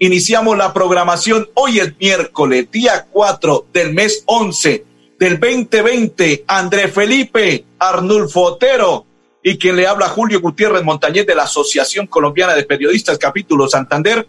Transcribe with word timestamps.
Iniciamos 0.00 0.56
la 0.56 0.72
programación 0.72 1.48
hoy 1.54 1.80
el 1.80 1.96
miércoles, 1.98 2.70
día 2.70 3.08
4 3.10 3.66
del 3.72 3.92
mes 3.94 4.22
11 4.26 4.84
del 5.18 5.40
2020. 5.40 6.44
André 6.46 6.86
Felipe 6.86 7.64
Arnulfo 7.80 8.42
Otero 8.42 9.04
y 9.42 9.58
quien 9.58 9.74
le 9.74 9.88
habla 9.88 10.08
Julio 10.08 10.40
Gutiérrez 10.40 10.84
Montañez 10.84 11.26
de 11.26 11.34
la 11.34 11.42
Asociación 11.42 12.06
Colombiana 12.06 12.54
de 12.54 12.62
Periodistas 12.62 13.18
Capítulo 13.18 13.66
Santander 13.66 14.28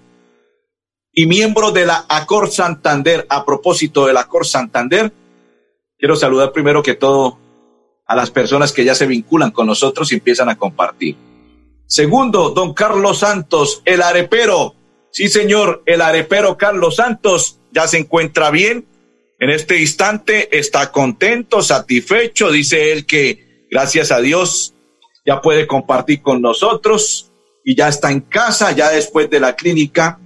y 1.14 1.28
miembro 1.28 1.70
de 1.70 1.86
la 1.86 2.04
Acor 2.10 2.50
Santander. 2.50 3.28
A 3.30 3.46
propósito 3.46 4.08
del 4.08 4.18
Acor 4.18 4.48
Santander, 4.48 5.14
quiero 6.00 6.16
saludar 6.16 6.52
primero 6.52 6.82
que 6.82 6.96
todo 6.96 7.38
a 8.08 8.16
las 8.16 8.32
personas 8.32 8.72
que 8.72 8.86
ya 8.86 8.96
se 8.96 9.06
vinculan 9.06 9.52
con 9.52 9.68
nosotros 9.68 10.12
y 10.12 10.16
empiezan 10.16 10.50
a 10.50 10.58
compartir. 10.58 11.16
Segundo, 11.86 12.50
don 12.50 12.74
Carlos 12.74 13.20
Santos, 13.20 13.84
el 13.86 14.02
arepero. 14.02 14.79
Sí, 15.12 15.28
señor, 15.28 15.84
el 15.86 16.02
arepero 16.02 16.58
Carlos 16.58 16.98
Santos 16.98 17.60
ya 17.72 17.88
se 17.88 17.98
encuentra 17.98 18.52
bien. 18.52 18.86
En 19.40 19.50
este 19.50 19.80
instante 19.80 20.58
está 20.58 20.92
contento, 20.92 21.62
satisfecho. 21.62 22.52
Dice 22.52 22.92
él 22.92 23.06
que 23.06 23.66
gracias 23.72 24.12
a 24.12 24.20
Dios 24.20 24.74
ya 25.26 25.42
puede 25.42 25.68
compartir 25.68 26.22
con 26.22 26.42
nosotros 26.42 27.32
y 27.64 27.76
ya 27.76 27.88
está 27.88 28.12
en 28.12 28.22
casa, 28.22 28.72
ya 28.72 28.90
después 28.90 29.30
de 29.30 29.40
la 29.40 29.56
clínica, 29.56 30.20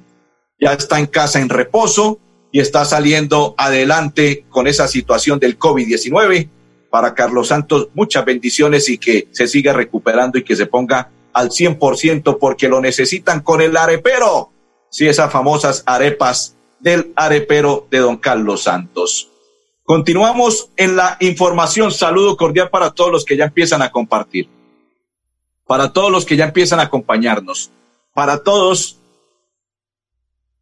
ya 0.60 0.74
está 0.74 1.00
en 1.00 1.08
casa 1.08 1.40
en 1.40 1.50
reposo 1.50 2.20
y 2.52 2.60
está 2.60 2.86
saliendo 2.86 3.56
adelante 3.58 4.46
con 4.50 4.68
esa 4.68 4.88
situación 4.88 5.40
del 5.40 5.58
COVID-19 5.58 6.50
para 6.90 7.16
Carlos 7.16 7.48
Santos 7.48 7.90
muchas 7.96 8.24
bendiciones 8.24 8.88
y 8.88 8.98
que 8.98 9.28
se 9.32 9.48
siga 9.48 9.74
recuperando 9.74 10.38
y 10.38 10.44
que 10.44 10.56
se 10.56 10.68
ponga 10.68 11.10
al 11.34 11.50
100% 11.50 12.38
porque 12.40 12.70
lo 12.70 12.80
necesitan 12.80 13.42
con 13.42 13.62
el 13.62 13.76
arepero. 13.76 14.53
Sí, 14.94 15.08
esas 15.08 15.32
famosas 15.32 15.82
arepas 15.88 16.56
del 16.80 17.14
arepero 17.16 17.88
de 17.90 17.98
don 17.98 18.16
Carlos 18.16 18.62
Santos. 18.62 19.28
Continuamos 19.82 20.70
en 20.78 20.96
la 20.96 21.18
información. 21.20 21.92
Saludo 21.92 22.38
cordial 22.38 22.70
para 22.70 22.92
todos 22.92 23.12
los 23.12 23.26
que 23.26 23.36
ya 23.36 23.46
empiezan 23.46 23.82
a 23.82 23.90
compartir. 23.90 24.48
Para 25.66 25.92
todos 25.92 26.12
los 26.12 26.26
que 26.26 26.36
ya 26.36 26.46
empiezan 26.46 26.80
a 26.80 26.84
acompañarnos. 26.84 27.72
Para 28.14 28.44
todos 28.44 29.00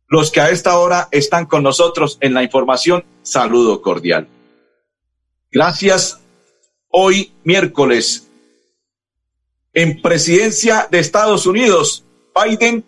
los 0.08 0.32
que 0.32 0.40
a 0.40 0.50
esta 0.50 0.78
hora 0.78 1.10
están 1.12 1.45
con 1.45 1.62
nosotros 1.62 2.18
en 2.22 2.34
la 2.34 2.42
información, 2.42 3.04
saludo 3.23 3.82
cordial. 3.82 4.30
Gracias 5.52 6.22
hoy 6.88 7.34
miércoles. 7.44 8.30
En 9.73 10.02
presidencia 10.02 10.88
de 10.90 11.00
Estados 11.00 11.45
Unidos, 11.45 12.06
Biden, 12.34 12.86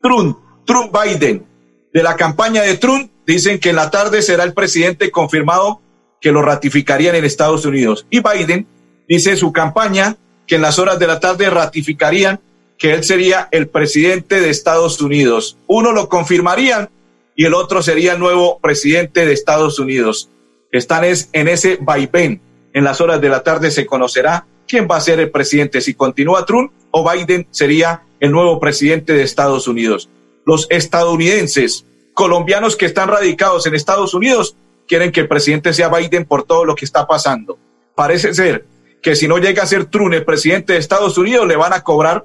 Trump, 0.00 0.43
Trump, 0.64 0.94
Biden. 0.94 1.46
De 1.92 2.02
la 2.02 2.16
campaña 2.16 2.62
de 2.62 2.76
Trump, 2.76 3.10
dicen 3.26 3.58
que 3.58 3.70
en 3.70 3.76
la 3.76 3.90
tarde 3.90 4.22
será 4.22 4.44
el 4.44 4.52
presidente 4.52 5.10
confirmado 5.10 5.80
que 6.20 6.32
lo 6.32 6.42
ratificarían 6.42 7.14
en 7.14 7.24
Estados 7.24 7.64
Unidos. 7.64 8.06
Y 8.10 8.20
Biden 8.20 8.66
dice 9.08 9.36
su 9.36 9.52
campaña 9.52 10.16
que 10.46 10.56
en 10.56 10.62
las 10.62 10.78
horas 10.78 10.98
de 10.98 11.06
la 11.06 11.20
tarde 11.20 11.48
ratificarían 11.50 12.40
que 12.78 12.92
él 12.92 13.04
sería 13.04 13.48
el 13.52 13.68
presidente 13.68 14.40
de 14.40 14.50
Estados 14.50 15.00
Unidos. 15.00 15.56
Uno 15.66 15.92
lo 15.92 16.08
confirmarían 16.08 16.90
y 17.36 17.44
el 17.44 17.54
otro 17.54 17.82
sería 17.82 18.14
el 18.14 18.18
nuevo 18.18 18.58
presidente 18.58 19.24
de 19.24 19.32
Estados 19.32 19.78
Unidos. 19.78 20.30
Están 20.72 21.04
es 21.04 21.28
en 21.32 21.48
ese 21.48 21.78
vaivén 21.80 22.40
en 22.74 22.82
las 22.82 23.00
horas 23.00 23.20
de 23.20 23.28
la 23.28 23.42
tarde 23.42 23.70
se 23.70 23.86
conocerá 23.86 24.46
quién 24.66 24.88
va 24.90 24.96
a 24.96 25.00
ser 25.00 25.20
el 25.20 25.30
presidente, 25.30 25.80
si 25.80 25.94
continúa 25.94 26.44
Trump 26.44 26.72
o 26.90 27.08
Biden 27.08 27.46
sería 27.50 28.02
el 28.18 28.32
nuevo 28.32 28.58
presidente 28.58 29.12
de 29.12 29.22
Estados 29.22 29.68
Unidos. 29.68 30.10
Los 30.46 30.66
estadounidenses, 30.70 31.86
colombianos 32.12 32.76
que 32.76 32.86
están 32.86 33.08
radicados 33.08 33.66
en 33.66 33.74
Estados 33.74 34.14
Unidos, 34.14 34.56
quieren 34.86 35.12
que 35.12 35.20
el 35.20 35.28
presidente 35.28 35.72
sea 35.72 35.88
Biden 35.88 36.24
por 36.24 36.44
todo 36.44 36.64
lo 36.64 36.74
que 36.74 36.84
está 36.84 37.06
pasando. 37.06 37.58
Parece 37.94 38.34
ser 38.34 38.66
que 39.02 39.16
si 39.16 39.28
no 39.28 39.38
llega 39.38 39.62
a 39.62 39.66
ser 39.66 39.86
Trump 39.86 40.12
el 40.12 40.24
presidente 40.24 40.72
de 40.72 40.78
Estados 40.78 41.18
Unidos, 41.18 41.46
le 41.46 41.56
van 41.56 41.72
a 41.72 41.82
cobrar 41.82 42.24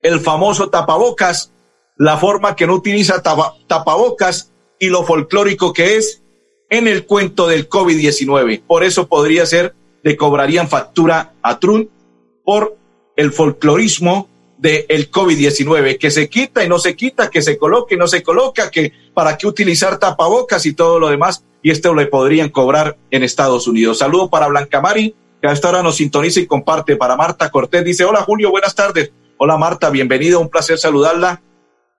el 0.00 0.20
famoso 0.20 0.70
tapabocas, 0.70 1.52
la 1.96 2.16
forma 2.16 2.56
que 2.56 2.66
no 2.66 2.74
utiliza 2.74 3.22
tapabocas 3.22 4.52
y 4.78 4.88
lo 4.88 5.04
folclórico 5.04 5.72
que 5.72 5.96
es 5.96 6.22
en 6.70 6.88
el 6.88 7.06
cuento 7.06 7.48
del 7.48 7.68
COVID-19. 7.68 8.62
Por 8.66 8.84
eso 8.84 9.08
podría 9.08 9.46
ser, 9.46 9.74
le 10.02 10.16
cobrarían 10.16 10.68
factura 10.68 11.34
a 11.42 11.58
Trump 11.58 11.88
por 12.44 12.76
el 13.16 13.32
folclorismo 13.32 14.28
del 14.58 15.10
COVID-19, 15.10 15.98
que 15.98 16.10
se 16.10 16.28
quita 16.28 16.64
y 16.64 16.68
no 16.68 16.78
se 16.78 16.96
quita, 16.96 17.30
que 17.30 17.42
se 17.42 17.58
coloque 17.58 17.94
y 17.94 17.98
no 17.98 18.06
se 18.06 18.22
coloca, 18.22 18.70
que 18.70 18.92
para 19.12 19.36
qué 19.36 19.46
utilizar 19.46 19.98
tapabocas 19.98 20.64
y 20.66 20.72
todo 20.72 20.98
lo 20.98 21.08
demás, 21.08 21.44
y 21.62 21.70
esto 21.70 21.94
le 21.94 22.06
podrían 22.06 22.50
cobrar 22.50 22.96
en 23.10 23.22
Estados 23.22 23.66
Unidos. 23.66 23.98
Saludo 23.98 24.30
para 24.30 24.48
Blanca 24.48 24.80
Mari, 24.80 25.14
que 25.40 25.48
a 25.48 25.52
esta 25.52 25.68
hora 25.68 25.82
nos 25.82 25.96
sintoniza 25.96 26.40
y 26.40 26.46
comparte. 26.46 26.96
Para 26.96 27.16
Marta 27.16 27.50
Cortés, 27.50 27.84
dice, 27.84 28.04
hola 28.04 28.22
Julio, 28.22 28.50
buenas 28.50 28.74
tardes. 28.74 29.12
Hola 29.36 29.56
Marta, 29.56 29.90
bienvenida, 29.90 30.38
un 30.38 30.48
placer 30.48 30.78
saludarla. 30.78 31.42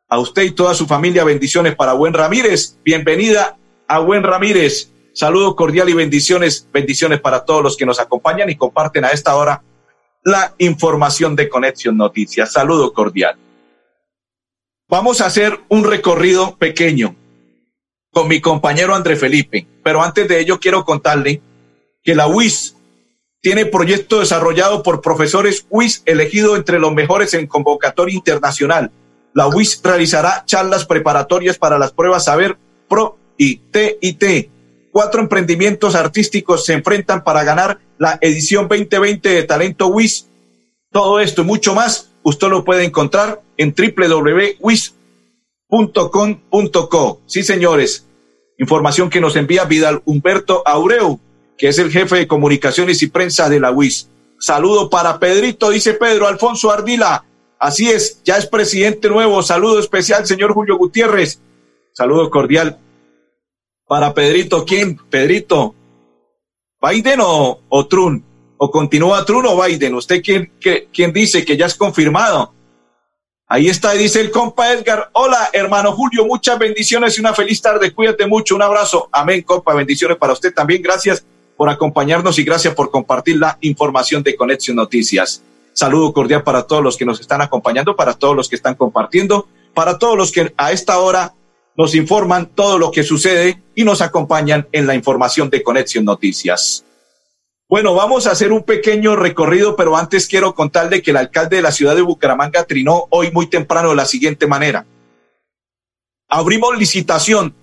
A 0.07 0.19
usted 0.19 0.43
y 0.43 0.51
toda 0.51 0.73
su 0.73 0.85
familia, 0.85 1.23
bendiciones 1.23 1.75
para 1.75 1.93
Buen 1.93 2.13
Ramírez, 2.13 2.77
bienvenida 2.83 3.57
a 3.87 3.99
Buen 3.99 4.23
Ramírez. 4.23 4.91
Saludo 5.13 5.55
cordial 5.55 5.89
y 5.89 5.93
bendiciones, 5.93 6.67
bendiciones 6.71 7.19
para 7.19 7.45
todos 7.45 7.63
los 7.63 7.77
que 7.77 7.85
nos 7.85 7.99
acompañan 7.99 8.49
y 8.49 8.55
comparten 8.55 9.05
a 9.05 9.09
esta 9.09 9.35
hora 9.35 9.63
la 10.25 10.55
información 10.57 11.35
de 11.35 11.47
Conexión 11.47 11.97
Noticias. 11.97 12.51
Saludo 12.51 12.91
cordial. 12.93 13.35
Vamos 14.89 15.21
a 15.21 15.27
hacer 15.27 15.59
un 15.69 15.83
recorrido 15.83 16.57
pequeño 16.57 17.15
con 18.11 18.27
mi 18.27 18.41
compañero 18.41 18.95
André 18.95 19.17
Felipe, 19.17 19.67
pero 19.83 20.01
antes 20.01 20.27
de 20.27 20.39
ello 20.39 20.59
quiero 20.59 20.83
contarle 20.83 21.41
que 22.03 22.15
la 22.15 22.25
UIS 22.27 22.75
tiene 23.39 23.67
proyecto 23.67 24.19
desarrollado 24.19 24.81
por 24.81 25.01
profesores 25.01 25.67
UIS 25.69 26.01
elegidos 26.07 26.57
entre 26.57 26.79
los 26.79 26.91
mejores 26.91 27.35
en 27.35 27.45
convocatoria 27.45 28.15
internacional. 28.15 28.91
La 29.33 29.47
UIS 29.47 29.79
realizará 29.83 30.43
charlas 30.45 30.85
preparatorias 30.85 31.59
para 31.59 31.77
las 31.77 31.91
pruebas 31.91 32.25
Saber 32.25 32.57
Pro 32.89 33.19
y 33.37 33.57
TIT. 33.57 34.49
Cuatro 34.91 35.21
emprendimientos 35.21 35.93
artísticos 35.93 36.65
se 36.65 36.73
enfrentan 36.73 37.23
para 37.23 37.43
ganar 37.43 37.79
la 37.97 38.17
edición 38.21 38.67
2020 38.67 39.29
de 39.29 39.43
Talento 39.43 39.87
WIS. 39.87 40.27
Todo 40.91 41.19
esto 41.19 41.41
y 41.41 41.45
mucho 41.45 41.73
más, 41.75 42.11
usted 42.23 42.47
lo 42.47 42.63
puede 42.63 42.83
encontrar 42.83 43.41
en 43.57 43.73
www.wis.com.co. 43.75 44.91
Sí, 47.25 47.43
señores. 47.43 48.05
Información 48.57 49.09
que 49.09 49.19
nos 49.19 49.35
envía 49.35 49.65
Vidal 49.65 50.01
Humberto 50.05 50.63
Aureu, 50.65 51.19
que 51.57 51.67
es 51.67 51.77
el 51.77 51.91
jefe 51.91 52.15
de 52.15 52.27
comunicaciones 52.27 53.03
y 53.03 53.07
prensa 53.07 53.49
de 53.49 53.59
la 53.59 53.71
WIS. 53.71 54.09
Saludo 54.39 54.89
para 54.89 55.19
Pedrito, 55.19 55.69
dice 55.69 55.93
Pedro 55.93 56.27
Alfonso 56.27 56.71
Ardila. 56.71 57.25
Así 57.59 57.89
es, 57.89 58.21
ya 58.23 58.37
es 58.37 58.45
presidente 58.45 59.09
nuevo. 59.09 59.41
Saludo 59.43 59.79
especial, 59.79 60.25
señor 60.25 60.53
Julio 60.53 60.77
Gutiérrez. 60.77 61.39
Saludo 61.93 62.29
cordial 62.29 62.77
para 63.87 64.13
Pedrito, 64.13 64.65
¿quién? 64.65 64.97
Pedrito, 65.09 65.75
¿Biden 66.85 67.19
o, 67.21 67.59
o? 67.67 67.87
¿O 68.57 68.71
continúa 68.71 69.25
Trump 69.25 69.45
o 69.47 69.63
Biden? 69.63 69.95
¿Usted 69.95 70.21
quién, 70.23 70.51
quién 70.93 71.11
dice 71.11 71.43
que 71.43 71.57
ya 71.57 71.65
es 71.65 71.75
confirmado? 71.75 72.53
Ahí 73.47 73.67
está, 73.67 73.91
dice 73.93 74.21
el 74.21 74.31
compa 74.31 74.71
Edgar. 74.71 75.09
Hola, 75.13 75.49
hermano 75.53 75.91
Julio, 75.91 76.25
muchas 76.25 76.57
bendiciones 76.57 77.17
y 77.17 77.21
una 77.21 77.33
feliz 77.33 77.61
tarde. 77.61 77.93
Cuídate 77.93 78.25
mucho, 78.25 78.55
un 78.55 78.61
abrazo. 78.61 79.09
Amén, 79.11 79.41
compa. 79.41 79.73
Bendiciones 79.73 80.17
para 80.17 80.33
usted 80.33 80.53
también. 80.53 80.81
Gracias 80.81 81.25
por 81.57 81.69
acompañarnos 81.69 82.39
y 82.39 82.43
gracias 82.43 82.73
por 82.73 82.89
compartir 82.91 83.37
la 83.37 83.57
información 83.61 84.23
de 84.23 84.35
Conexión 84.35 84.77
Noticias. 84.77 85.43
Saludo 85.73 86.13
cordial 86.13 86.43
para 86.43 86.63
todos 86.63 86.81
los 86.81 86.97
que 86.97 87.05
nos 87.05 87.19
están 87.19 87.41
acompañando, 87.41 87.95
para 87.95 88.13
todos 88.13 88.35
los 88.35 88.49
que 88.49 88.55
están 88.55 88.75
compartiendo, 88.75 89.47
para 89.73 89.97
todos 89.97 90.17
los 90.17 90.31
que 90.31 90.53
a 90.57 90.71
esta 90.71 90.97
hora 90.99 91.33
nos 91.77 91.95
informan 91.95 92.47
todo 92.47 92.77
lo 92.77 92.91
que 92.91 93.03
sucede 93.03 93.61
y 93.75 93.83
nos 93.83 94.01
acompañan 94.01 94.67
en 94.71 94.87
la 94.87 94.95
información 94.95 95.49
de 95.49 95.63
Conexión 95.63 96.05
Noticias. 96.05 96.85
Bueno, 97.67 97.95
vamos 97.95 98.27
a 98.27 98.31
hacer 98.31 98.51
un 98.51 98.63
pequeño 98.63 99.15
recorrido, 99.15 99.75
pero 99.75 99.97
antes 99.97 100.27
quiero 100.27 100.53
contarle 100.53 101.01
que 101.01 101.11
el 101.11 101.17
alcalde 101.17 101.57
de 101.57 101.61
la 101.63 101.71
ciudad 101.71 101.95
de 101.95 102.01
Bucaramanga 102.01 102.63
trinó 102.63 103.07
hoy 103.09 103.31
muy 103.31 103.47
temprano 103.47 103.89
de 103.89 103.95
la 103.95 104.05
siguiente 104.05 104.45
manera. 104.45 104.85
Abrimos 106.29 106.77
licitación 106.77 107.55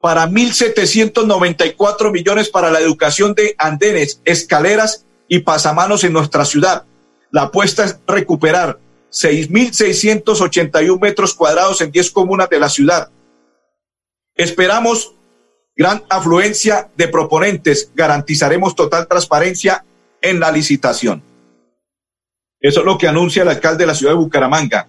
para 0.00 0.28
1.794 0.28 2.12
millones 2.12 2.50
para 2.50 2.70
la 2.70 2.80
educación 2.80 3.34
de 3.34 3.54
andenes, 3.58 4.20
escaleras 4.24 5.06
y 5.28 5.40
pasamanos 5.40 6.04
en 6.04 6.12
nuestra 6.12 6.44
ciudad. 6.44 6.84
La 7.30 7.44
apuesta 7.44 7.84
es 7.84 7.98
recuperar 8.06 8.78
6.681 9.10 11.00
metros 11.00 11.34
cuadrados 11.34 11.80
en 11.80 11.90
10 11.90 12.10
comunas 12.10 12.48
de 12.48 12.60
la 12.60 12.68
ciudad. 12.68 13.10
Esperamos 14.38 15.16
gran 15.76 16.04
afluencia 16.08 16.90
de 16.96 17.08
proponentes. 17.08 17.90
Garantizaremos 17.94 18.76
total 18.76 19.08
transparencia 19.08 19.84
en 20.22 20.38
la 20.38 20.52
licitación. 20.52 21.22
Eso 22.60 22.80
es 22.80 22.86
lo 22.86 22.96
que 22.96 23.08
anuncia 23.08 23.42
el 23.42 23.48
alcalde 23.48 23.82
de 23.82 23.88
la 23.88 23.94
ciudad 23.94 24.12
de 24.12 24.18
Bucaramanga. 24.18 24.88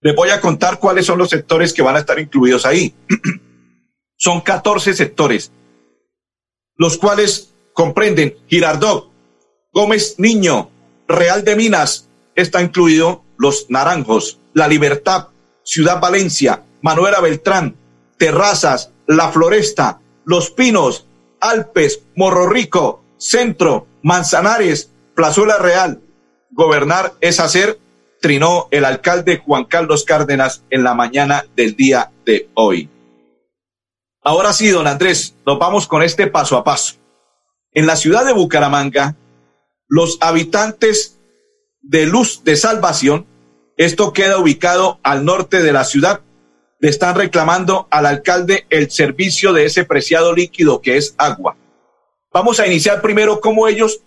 Les 0.00 0.16
voy 0.16 0.30
a 0.30 0.40
contar 0.40 0.78
cuáles 0.78 1.04
son 1.04 1.18
los 1.18 1.28
sectores 1.28 1.74
que 1.74 1.82
van 1.82 1.94
a 1.96 1.98
estar 1.98 2.18
incluidos 2.18 2.64
ahí. 2.64 2.94
son 4.16 4.40
14 4.40 4.94
sectores, 4.94 5.52
los 6.76 6.96
cuales 6.96 7.54
comprenden 7.74 8.34
Girardot, 8.48 9.10
Gómez 9.72 10.14
Niño, 10.18 10.70
Real 11.06 11.44
de 11.44 11.54
Minas, 11.54 12.08
está 12.34 12.62
incluido 12.62 13.24
Los 13.36 13.66
Naranjos, 13.68 14.38
La 14.54 14.68
Libertad, 14.68 15.28
Ciudad 15.62 16.00
Valencia, 16.00 16.64
Manuela 16.82 17.20
Beltrán, 17.20 17.76
Terrazas, 18.20 18.92
La 19.06 19.30
Floresta, 19.30 20.02
Los 20.26 20.50
Pinos, 20.50 21.06
Alpes, 21.40 22.02
Morro 22.14 22.50
Rico, 22.50 23.02
Centro, 23.16 23.86
Manzanares, 24.02 24.92
Plazuela 25.14 25.56
Real. 25.56 26.02
Gobernar 26.50 27.14
es 27.22 27.40
hacer, 27.40 27.80
trinó 28.20 28.68
el 28.72 28.84
alcalde 28.84 29.38
Juan 29.38 29.64
Carlos 29.64 30.04
Cárdenas 30.04 30.64
en 30.68 30.84
la 30.84 30.92
mañana 30.92 31.46
del 31.56 31.74
día 31.76 32.12
de 32.26 32.50
hoy. 32.52 32.90
Ahora 34.22 34.52
sí, 34.52 34.68
don 34.68 34.86
Andrés, 34.86 35.34
nos 35.46 35.58
vamos 35.58 35.86
con 35.86 36.02
este 36.02 36.26
paso 36.26 36.58
a 36.58 36.62
paso. 36.62 36.96
En 37.72 37.86
la 37.86 37.96
ciudad 37.96 38.26
de 38.26 38.34
Bucaramanga, 38.34 39.16
los 39.88 40.18
habitantes 40.20 41.18
de 41.80 42.04
Luz 42.04 42.44
de 42.44 42.56
Salvación, 42.56 43.26
esto 43.78 44.12
queda 44.12 44.36
ubicado 44.36 45.00
al 45.02 45.24
norte 45.24 45.62
de 45.62 45.72
la 45.72 45.84
ciudad, 45.84 46.20
le 46.80 46.88
están 46.88 47.14
reclamando 47.14 47.86
al 47.90 48.06
alcalde 48.06 48.66
el 48.70 48.90
servicio 48.90 49.52
de 49.52 49.66
ese 49.66 49.84
preciado 49.84 50.34
líquido 50.34 50.80
que 50.80 50.96
es 50.96 51.14
agua. 51.18 51.56
Vamos 52.32 52.58
a 52.58 52.66
iniciar 52.66 53.02
primero 53.02 53.40
cómo 53.40 53.68
ellos, 53.68 54.00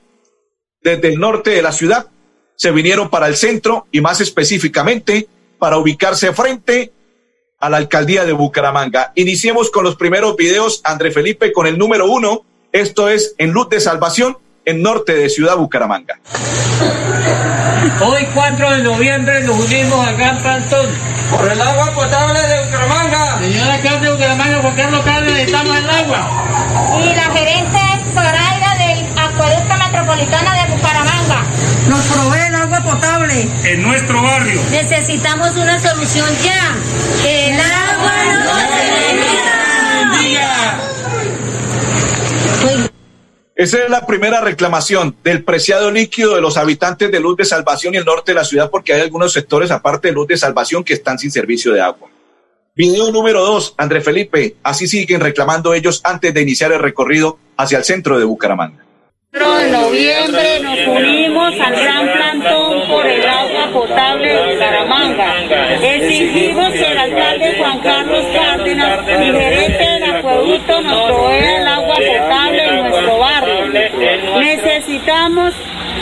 desde 0.81 1.09
el 1.09 1.19
norte 1.19 1.51
de 1.51 1.61
la 1.61 1.71
ciudad, 1.71 2.07
se 2.55 2.71
vinieron 2.71 3.09
para 3.09 3.27
el 3.27 3.35
centro 3.35 3.87
y 3.91 4.01
más 4.01 4.21
específicamente 4.21 5.27
para 5.59 5.77
ubicarse 5.77 6.33
frente 6.33 6.91
a 7.59 7.69
la 7.69 7.77
alcaldía 7.77 8.25
de 8.25 8.33
Bucaramanga. 8.33 9.11
Iniciemos 9.15 9.69
con 9.69 9.83
los 9.83 9.95
primeros 9.95 10.35
videos, 10.35 10.81
André 10.83 11.11
Felipe, 11.11 11.53
con 11.53 11.67
el 11.67 11.77
número 11.77 12.07
uno. 12.07 12.45
Esto 12.71 13.07
es 13.07 13.35
en 13.37 13.51
Luz 13.51 13.69
de 13.69 13.79
Salvación, 13.79 14.37
en 14.65 14.81
norte 14.81 15.13
de 15.13 15.29
Ciudad 15.29 15.57
Bucaramanga. 15.57 16.19
Hoy 17.83 18.25
4 18.33 18.71
de 18.77 18.83
noviembre 18.83 19.41
nos 19.41 19.57
unimos 19.65 20.07
al 20.07 20.15
Gran 20.15 20.41
Plantón 20.41 20.87
por 21.29 21.51
el 21.51 21.61
agua 21.61 21.91
potable 21.93 22.39
de 22.39 22.65
Bucaramanga. 22.65 23.39
Señora 23.39 23.77
de 23.77 24.09
Bucaramanga, 24.09 24.61
¿por 24.61 24.75
qué 24.75 24.83
local 24.89 25.25
necesitamos 25.25 25.77
el 25.77 25.89
agua? 25.89 26.99
Y 27.03 27.13
la 27.13 27.23
gerente 27.23 27.79
Zoraida 28.13 28.75
del 28.77 29.19
Acueducto 29.19 29.75
Metropolitana 29.75 30.63
de 30.63 30.73
Bucaramanga. 30.73 31.43
Nos 31.87 31.99
provee 32.07 32.47
el 32.47 32.55
agua 32.55 32.79
potable. 32.83 33.49
En 33.63 33.83
nuestro 33.83 34.21
barrio. 34.21 34.61
Necesitamos 34.71 35.57
una 35.57 35.77
solución 35.77 36.29
ya. 36.41 37.27
El 37.27 37.59
agua 37.59 37.82
Esa 43.55 43.83
es 43.83 43.89
la 43.89 44.07
primera 44.07 44.41
reclamación 44.41 45.15
del 45.23 45.43
preciado 45.43 45.91
líquido 45.91 46.33
de 46.33 46.41
los 46.41 46.57
habitantes 46.57 47.11
de 47.11 47.19
Luz 47.19 47.37
de 47.37 47.45
Salvación 47.45 47.93
y 47.93 47.97
el 47.97 48.05
norte 48.05 48.31
de 48.31 48.35
la 48.35 48.45
ciudad, 48.45 48.71
porque 48.71 48.93
hay 48.93 49.01
algunos 49.01 49.31
sectores, 49.31 49.69
aparte 49.69 50.07
de 50.07 50.13
Luz 50.15 50.27
de 50.27 50.37
Salvación, 50.37 50.83
que 50.83 50.93
están 50.93 51.19
sin 51.19 51.31
servicio 51.31 51.71
de 51.71 51.81
agua. 51.81 52.09
Video 52.75 53.11
número 53.11 53.45
dos, 53.45 53.75
André 53.77 54.01
Felipe. 54.01 54.55
Así 54.63 54.87
siguen 54.87 55.21
reclamando 55.21 55.75
ellos 55.75 56.01
antes 56.03 56.33
de 56.33 56.41
iniciar 56.41 56.71
el 56.71 56.79
recorrido 56.79 57.37
hacia 57.55 57.77
el 57.77 57.83
centro 57.83 58.17
de 58.17 58.25
Bucaramanga. 58.25 58.83
de 59.31 59.71
noviembre 59.71 60.59
nos 60.61 60.87
unimos 60.87 61.53
al 61.59 61.75
gran 61.75 62.11
plantón 62.11 62.87
por 62.87 63.05
el 63.05 63.23
agua 63.27 63.71
potable 63.71 64.27
de 64.29 64.53
Bucaramanga. 64.55 65.43
Exigimos 65.75 66.73
que 66.73 66.91
el 66.91 66.97
alcalde 66.97 67.55
Juan 67.59 67.79
Carlos 67.81 68.25
Cárdenas 68.33 69.07
y 69.07 69.31
gerente 69.31 69.82
nos 70.83 71.31
el 71.33 71.67
agua 71.67 71.95
potable 71.95 72.67
en 72.67 72.89
nuestro 72.89 73.17
barrio. 73.19 73.67
Necesitamos, 74.39 75.53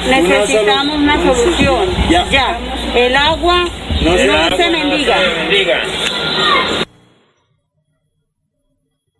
necesitamos 0.10 0.96
una 0.98 1.18
solución. 1.24 1.90
Ya, 2.10 2.60
el 2.96 3.16
agua 3.16 3.66
no 4.02 4.58
se 4.58 4.70
mendiga. 4.70 5.18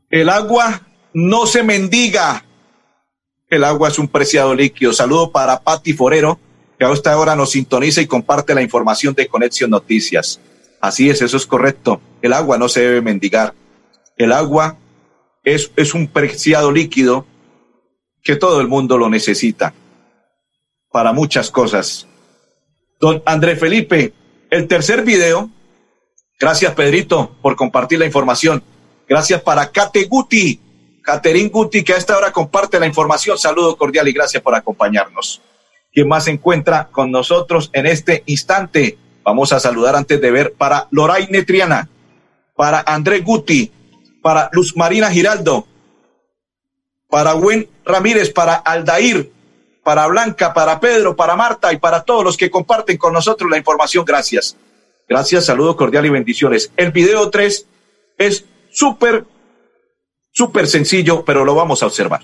El 0.10 0.30
agua 0.30 0.82
no 1.14 1.46
se 1.46 1.64
mendiga. 1.64 2.44
El 3.50 3.64
agua 3.64 3.90
es 3.90 4.00
un 4.00 4.08
preciado 4.08 4.56
líquido. 4.56 4.94
Saludo 4.94 5.32
para 5.32 5.60
Patti 5.62 5.94
Forero, 5.94 6.40
que 6.78 6.86
a 6.86 6.92
esta 6.92 7.18
hora 7.18 7.36
nos 7.36 7.52
sintoniza 7.52 8.02
y 8.02 8.08
comparte 8.08 8.56
la 8.56 8.62
información 8.62 9.14
de 9.14 9.28
Conexión 9.28 9.70
Noticias. 9.70 10.40
Así 10.80 11.10
es, 11.10 11.22
eso 11.22 11.38
es 11.38 11.46
correcto. 11.46 12.02
El 12.22 12.34
agua 12.34 12.58
no 12.58 12.68
se 12.68 12.82
debe 12.82 13.02
mendigar. 13.02 13.54
El 14.18 14.32
agua 14.32 14.78
es, 15.44 15.72
es 15.76 15.94
un 15.94 16.08
preciado 16.08 16.72
líquido 16.72 17.26
que 18.24 18.36
todo 18.36 18.62
el 18.62 18.68
mundo 18.68 18.98
lo 18.98 19.10
necesita 19.10 19.74
para 20.92 21.14
muchas 21.14 21.50
cosas. 21.50 22.08
Don 23.00 23.24
André 23.26 23.56
Felipe, 23.56 24.14
el 24.50 24.68
tercer 24.68 25.04
video. 25.04 25.50
Gracias, 26.40 26.74
Pedrito, 26.74 27.36
por 27.42 27.56
compartir 27.56 28.00
la 28.00 28.06
información. 28.06 28.64
Gracias 29.08 29.42
para 29.42 29.72
Kate 29.72 30.06
Guti, 30.06 30.60
Caterín 31.04 31.50
Guti, 31.50 31.84
que 31.84 31.94
a 31.94 31.98
esta 31.98 32.18
hora 32.18 32.32
comparte 32.32 32.80
la 32.80 32.86
información. 32.86 33.38
Saludo 33.38 33.76
cordial 33.76 34.08
y 34.08 34.14
gracias 34.14 34.42
por 34.44 34.56
acompañarnos. 34.56 35.42
¿Quién 35.92 36.08
más 36.08 36.26
se 36.26 36.32
encuentra 36.32 36.88
con 36.92 37.12
nosotros 37.12 37.70
en 37.74 37.86
este 37.86 38.24
instante? 38.28 38.98
Vamos 39.24 39.52
a 39.52 39.60
saludar 39.60 39.96
antes 39.96 40.22
de 40.22 40.32
ver 40.32 40.54
para 40.54 40.88
Loraine 40.92 41.44
Triana, 41.44 41.90
para 42.56 42.84
André 42.86 43.20
Guti, 43.20 43.72
para 44.22 44.50
Luz 44.54 44.76
Marina 44.76 45.10
Giraldo, 45.10 45.68
para 47.10 47.34
Gwen 47.34 47.68
Ramírez, 47.84 48.32
para 48.32 48.56
Aldair, 48.56 49.32
para 49.84 50.08
Blanca, 50.08 50.54
para 50.54 50.80
Pedro, 50.80 51.16
para 51.16 51.36
Marta 51.36 51.74
y 51.74 51.78
para 51.78 52.04
todos 52.04 52.24
los 52.24 52.38
que 52.38 52.52
comparten 52.52 52.98
con 52.98 53.14
nosotros 53.14 53.50
la 53.50 53.58
información. 53.58 54.06
Gracias. 54.06 54.56
Gracias, 55.10 55.46
saludo 55.46 55.76
cordial 55.76 56.06
y 56.06 56.10
bendiciones. 56.10 56.72
El 56.78 56.92
video 56.92 57.30
3 57.30 57.66
es 58.18 58.46
súper, 58.72 59.26
súper 60.32 60.68
sencillo, 60.68 61.26
pero 61.26 61.44
lo 61.44 61.54
vamos 61.54 61.84
a 61.84 61.88
observar. 61.88 62.22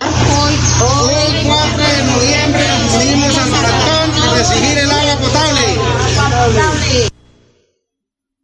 Hoy, 0.00 0.54
hoy 0.82 1.46
4 1.46 1.78
de 1.78 2.04
noviembre 2.04 2.62
nos 2.68 2.94
unimos 3.02 3.38
al 3.38 3.50
maratón 3.50 4.22
a 4.22 4.34
recibir 4.36 4.78
el 4.78 4.90
agua 4.90 5.16
potable. 5.16 5.62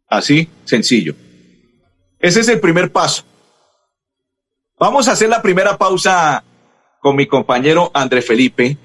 Así, 0.07 0.49
sencillo. 0.65 1.13
Ese 2.21 2.41
es 2.41 2.47
el 2.49 2.59
primer 2.59 2.91
paso. 2.91 3.23
Vamos 4.79 5.07
a 5.07 5.13
hacer 5.13 5.27
la 5.29 5.41
primera 5.41 5.77
pausa 5.77 6.43
con 6.99 7.15
mi 7.15 7.25
compañero 7.25 7.89
André 7.95 8.21
Felipe 8.21 8.77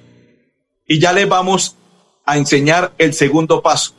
y 0.86 0.98
ya 0.98 1.12
le 1.12 1.26
vamos 1.26 1.76
a 2.24 2.38
enseñar 2.38 2.92
el 2.96 3.12
segundo 3.12 3.60
paso. 3.60 3.94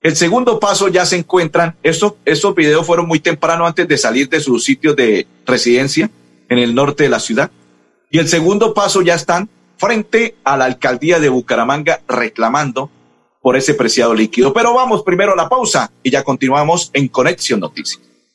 El 0.00 0.16
segundo 0.16 0.58
paso 0.58 0.88
ya 0.88 1.04
se 1.04 1.16
encuentran, 1.16 1.76
estos, 1.82 2.14
estos 2.24 2.54
videos 2.54 2.86
fueron 2.86 3.06
muy 3.06 3.20
temprano 3.20 3.66
antes 3.66 3.86
de 3.86 3.98
salir 3.98 4.28
de 4.28 4.40
sus 4.40 4.64
sitios 4.64 4.96
de 4.96 5.26
residencia 5.46 6.10
en 6.48 6.58
el 6.58 6.74
norte 6.74 7.04
de 7.04 7.10
la 7.10 7.20
ciudad. 7.20 7.50
Y 8.10 8.18
el 8.18 8.28
segundo 8.28 8.74
paso 8.74 9.02
ya 9.02 9.14
están 9.14 9.48
frente 9.76 10.36
a 10.44 10.56
la 10.56 10.64
alcaldía 10.64 11.20
de 11.20 11.28
Bucaramanga 11.28 12.00
reclamando 12.08 12.90
por 13.42 13.56
ese 13.56 13.74
preciado 13.74 14.14
líquido. 14.14 14.52
Pero 14.52 14.74
vamos 14.74 15.02
primero 15.02 15.34
a 15.34 15.36
la 15.36 15.48
pausa 15.48 15.92
y 16.02 16.10
ya 16.10 16.24
continuamos 16.24 16.90
en 16.94 17.08
Conexión 17.08 17.60
Noticias. 17.60 18.11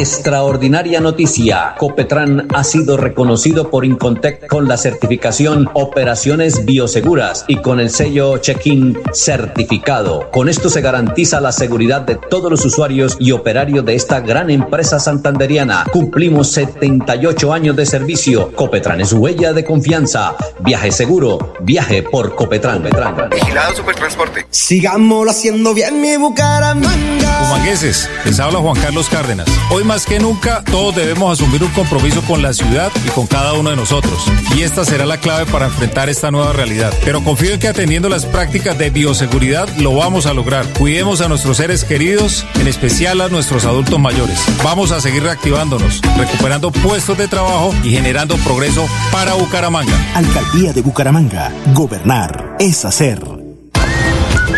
Extraordinaria 0.00 0.98
noticia. 0.98 1.74
Copetran 1.76 2.48
ha 2.54 2.64
sido 2.64 2.96
reconocido 2.96 3.68
por 3.70 3.84
Incontec 3.84 4.46
con 4.48 4.66
la 4.66 4.78
certificación 4.78 5.68
Operaciones 5.74 6.64
Bioseguras 6.64 7.44
y 7.48 7.56
con 7.56 7.80
el 7.80 7.90
sello 7.90 8.38
Check-in 8.38 8.98
certificado. 9.12 10.30
Con 10.30 10.48
esto 10.48 10.70
se 10.70 10.80
garantiza 10.80 11.42
la 11.42 11.52
seguridad 11.52 12.00
de 12.00 12.14
todos 12.14 12.50
los 12.50 12.64
usuarios 12.64 13.18
y 13.20 13.32
operarios 13.32 13.84
de 13.84 13.94
esta 13.94 14.20
gran 14.20 14.48
empresa 14.48 14.98
santanderiana. 14.98 15.84
Cumplimos 15.92 16.50
78 16.52 17.52
años 17.52 17.76
de 17.76 17.84
servicio. 17.84 18.52
Copetran 18.56 19.02
es 19.02 19.12
huella 19.12 19.52
de 19.52 19.66
confianza. 19.66 20.34
Viaje 20.60 20.92
seguro. 20.92 21.52
Viaje 21.60 22.02
por 22.04 22.34
Copetran. 22.34 22.82
Vigilado 23.30 23.76
Supertransporte. 23.76 24.46
Sigámoslo 24.48 25.30
haciendo 25.30 25.74
bien 25.74 26.00
mi 26.00 26.16
Bucaramanga. 26.16 27.42
Humangueses, 27.44 28.08
les 28.24 28.40
habla 28.40 28.60
Juan 28.60 28.80
Carlos 28.80 29.06
Cárdenas. 29.10 29.46
Hoy 29.70 29.84
más 29.90 30.06
que 30.06 30.20
nunca, 30.20 30.62
todos 30.62 30.94
debemos 30.94 31.32
asumir 31.32 31.64
un 31.64 31.70
compromiso 31.70 32.22
con 32.22 32.42
la 32.42 32.52
ciudad 32.52 32.92
y 33.04 33.08
con 33.08 33.26
cada 33.26 33.54
uno 33.54 33.70
de 33.70 33.76
nosotros. 33.76 34.24
Y 34.56 34.62
esta 34.62 34.84
será 34.84 35.04
la 35.04 35.18
clave 35.18 35.50
para 35.50 35.66
enfrentar 35.66 36.08
esta 36.08 36.30
nueva 36.30 36.52
realidad. 36.52 36.94
Pero 37.04 37.24
confío 37.24 37.54
en 37.54 37.58
que 37.58 37.66
atendiendo 37.66 38.08
las 38.08 38.24
prácticas 38.24 38.78
de 38.78 38.90
bioseguridad 38.90 39.68
lo 39.78 39.92
vamos 39.96 40.26
a 40.26 40.32
lograr. 40.32 40.64
Cuidemos 40.78 41.20
a 41.22 41.28
nuestros 41.28 41.56
seres 41.56 41.82
queridos, 41.82 42.46
en 42.60 42.68
especial 42.68 43.20
a 43.20 43.28
nuestros 43.30 43.64
adultos 43.64 43.98
mayores. 43.98 44.38
Vamos 44.62 44.92
a 44.92 45.00
seguir 45.00 45.24
reactivándonos, 45.24 46.00
recuperando 46.16 46.70
puestos 46.70 47.18
de 47.18 47.26
trabajo 47.26 47.74
y 47.82 47.90
generando 47.90 48.36
progreso 48.36 48.86
para 49.10 49.34
Bucaramanga. 49.34 49.98
Alcaldía 50.14 50.72
de 50.72 50.82
Bucaramanga. 50.82 51.52
Gobernar 51.74 52.54
es 52.60 52.84
hacer. 52.84 53.39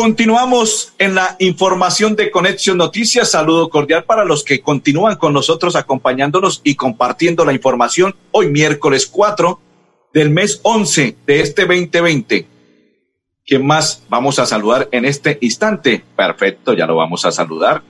Continuamos 0.00 0.94
en 0.98 1.14
la 1.14 1.36
información 1.40 2.16
de 2.16 2.30
Conexión 2.30 2.78
Noticias. 2.78 3.32
Saludo 3.32 3.68
cordial 3.68 4.04
para 4.04 4.24
los 4.24 4.44
que 4.44 4.62
continúan 4.62 5.16
con 5.16 5.34
nosotros 5.34 5.76
acompañándonos 5.76 6.62
y 6.64 6.74
compartiendo 6.74 7.44
la 7.44 7.52
información 7.52 8.16
hoy 8.30 8.48
miércoles 8.48 9.06
4 9.06 9.60
del 10.14 10.30
mes 10.30 10.60
11 10.62 11.18
de 11.26 11.40
este 11.42 11.66
2020. 11.66 12.46
¿Quién 13.44 13.66
más 13.66 14.02
vamos 14.08 14.38
a 14.38 14.46
saludar 14.46 14.88
en 14.90 15.04
este 15.04 15.36
instante? 15.42 16.02
Perfecto, 16.16 16.72
ya 16.72 16.86
lo 16.86 16.96
vamos 16.96 17.26
a 17.26 17.30
saludar. 17.30 17.82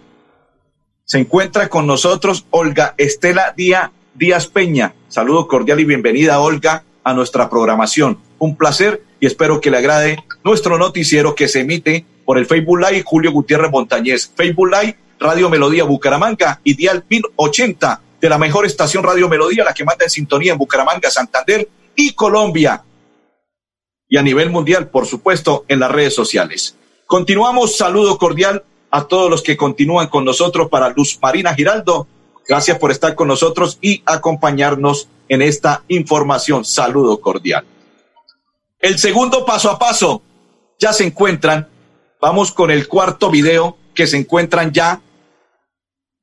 Se 1.05 1.19
encuentra 1.19 1.69
con 1.69 1.87
nosotros 1.87 2.45
Olga 2.51 2.97
Estela 2.99 3.55
Díaz, 3.57 3.93
Díaz 4.17 4.49
Peña. 4.49 4.95
Saludo 5.07 5.47
cordial 5.47 5.79
y 5.79 5.85
bienvenida, 5.85 6.41
Olga, 6.41 6.83
a 7.05 7.15
nuestra 7.15 7.49
programación. 7.49 8.19
Un 8.41 8.57
placer 8.57 9.05
y 9.21 9.27
espero 9.27 9.61
que 9.61 9.71
le 9.71 9.77
agrade 9.77 10.25
nuestro 10.43 10.79
noticiero 10.79 11.35
que 11.35 11.47
se 11.47 11.61
emite 11.61 12.05
por 12.25 12.39
el 12.39 12.47
Facebook 12.47 12.81
Live 12.81 13.03
Julio 13.05 13.33
Gutiérrez 13.33 13.71
Montañez, 13.71 14.33
Facebook 14.35 14.71
Live 14.71 14.97
Radio 15.21 15.51
Melodía 15.51 15.85
Bucaramanga 15.85 16.61
y 16.65 16.75
Dial 16.75 17.05
1080 17.09 18.01
de 18.21 18.29
la 18.29 18.39
mejor 18.39 18.67
estación 18.67 19.05
Radio 19.05 19.29
Melodía, 19.29 19.65
la 19.65 19.75
que 19.75 19.85
manda 19.85 20.05
en 20.05 20.11
sintonía 20.11 20.53
en 20.53 20.59
Bucaramanga, 20.59 21.11
Santander 21.11 21.69
y 21.95 22.13
Colombia. 22.15 22.83
Y 24.09 24.17
a 24.17 24.23
nivel 24.23 24.51
mundial, 24.51 24.89
por 24.89 25.07
supuesto, 25.07 25.65
en 25.69 25.81
las 25.81 25.91
redes 25.91 26.15
sociales. 26.15 26.77
Continuamos, 27.07 27.77
saludo 27.77 28.19
cordial 28.19 28.65
a 28.91 29.07
todos 29.07 29.31
los 29.31 29.43
que 29.43 29.57
continúan 29.57 30.09
con 30.09 30.25
nosotros 30.25 30.69
para 30.69 30.91
Luz 30.91 31.19
Marina 31.23 31.55
Giraldo. 31.55 32.07
Gracias 32.49 32.79
por 32.79 32.91
estar 32.91 33.15
con 33.15 33.29
nosotros 33.29 33.79
y 33.81 34.03
acompañarnos 34.07 35.09
en 35.29 35.43
esta 35.43 35.85
información. 35.89 36.65
Saludo 36.65 37.21
cordial. 37.21 37.65
El 38.81 38.99
segundo 38.99 39.45
paso 39.45 39.71
a 39.71 39.79
paso 39.79 40.23
ya 40.79 40.95
se 40.95 41.05
encuentran. 41.05 41.69
Vamos 42.19 42.51
con 42.51 42.71
el 42.71 42.89
cuarto 42.89 43.31
video 43.31 43.77
que 43.95 44.07
se 44.07 44.17
encuentran 44.17 44.73
ya 44.73 45.03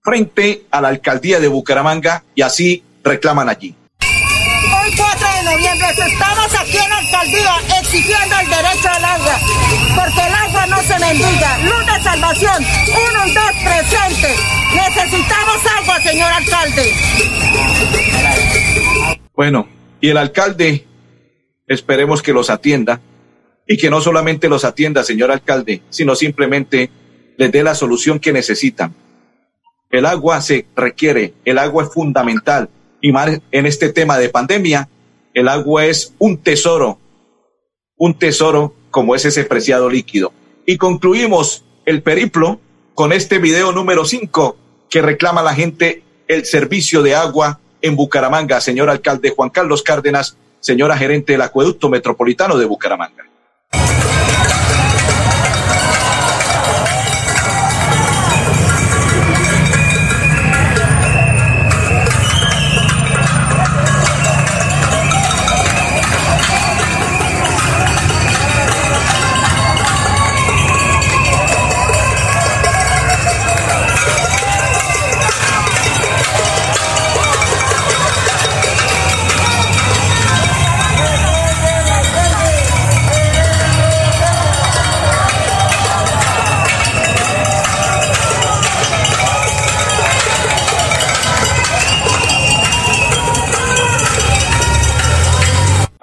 frente 0.01 0.65
a 0.71 0.81
la 0.81 0.87
alcaldía 0.87 1.39
de 1.39 1.49
Bucaramanga 1.49 2.23
y 2.33 2.41
así 2.41 2.83
reclaman 3.03 3.49
allí. 3.49 3.75
Hoy 4.01 4.91
4 4.95 5.27
de 5.35 5.43
noviembre 5.43 5.87
estamos 5.89 6.59
aquí 6.59 6.77
en 6.77 6.89
la 6.89 6.97
alcaldía 6.97 7.55
exigiendo 7.79 8.39
el 8.39 8.49
derecho 8.49 8.89
al 8.89 9.05
agua, 9.05 9.39
porque 9.95 10.27
el 10.27 10.33
agua 10.33 10.65
no 10.65 10.77
se 10.81 10.99
mendiga. 10.99 11.57
Luz 11.59 11.85
de 11.85 12.03
salvación, 12.03 12.65
uno 12.89 13.27
y 13.27 13.33
dos 13.33 13.51
presentes. 13.63 14.39
Necesitamos 14.73 15.57
agua, 15.79 16.01
señor 16.01 16.31
alcalde. 16.31 16.93
Bueno, 19.35 19.67
y 20.01 20.09
el 20.09 20.17
alcalde 20.17 20.86
esperemos 21.67 22.21
que 22.21 22.33
los 22.33 22.49
atienda 22.49 23.01
y 23.67 23.77
que 23.77 23.89
no 23.89 24.01
solamente 24.01 24.49
los 24.49 24.63
atienda, 24.63 25.03
señor 25.03 25.31
alcalde, 25.31 25.81
sino 25.89 26.15
simplemente 26.15 26.89
les 27.37 27.51
dé 27.51 27.63
la 27.63 27.75
solución 27.75 28.19
que 28.19 28.33
necesitan. 28.33 28.95
El 29.89 30.05
agua 30.05 30.41
se 30.41 30.65
requiere, 30.75 31.33
el 31.45 31.57
agua 31.57 31.83
es 31.83 31.93
fundamental 31.93 32.69
y 33.01 33.11
más 33.11 33.39
en 33.51 33.65
este 33.65 33.91
tema 33.91 34.17
de 34.17 34.29
pandemia, 34.29 34.89
el 35.33 35.47
agua 35.47 35.85
es 35.85 36.13
un 36.17 36.37
tesoro, 36.37 36.99
un 37.97 38.17
tesoro 38.17 38.73
como 38.89 39.15
es 39.15 39.25
ese 39.25 39.43
preciado 39.43 39.89
líquido. 39.89 40.33
Y 40.65 40.77
concluimos 40.77 41.63
el 41.85 42.01
periplo 42.01 42.59
con 42.95 43.13
este 43.13 43.37
video 43.37 43.71
número 43.71 44.05
5 44.05 44.57
que 44.89 45.01
reclama 45.01 45.43
la 45.43 45.53
gente 45.53 46.03
el 46.27 46.45
servicio 46.45 47.03
de 47.03 47.15
agua 47.15 47.59
en 47.81 47.95
Bucaramanga, 47.95 48.59
señor 48.59 48.89
alcalde 48.89 49.29
Juan 49.29 49.49
Carlos 49.49 49.83
Cárdenas, 49.83 50.37
señora 50.59 50.97
gerente 50.97 51.33
del 51.33 51.41
Acueducto 51.41 51.89
Metropolitano 51.89 52.57
de 52.57 52.65
Bucaramanga. 52.65 53.25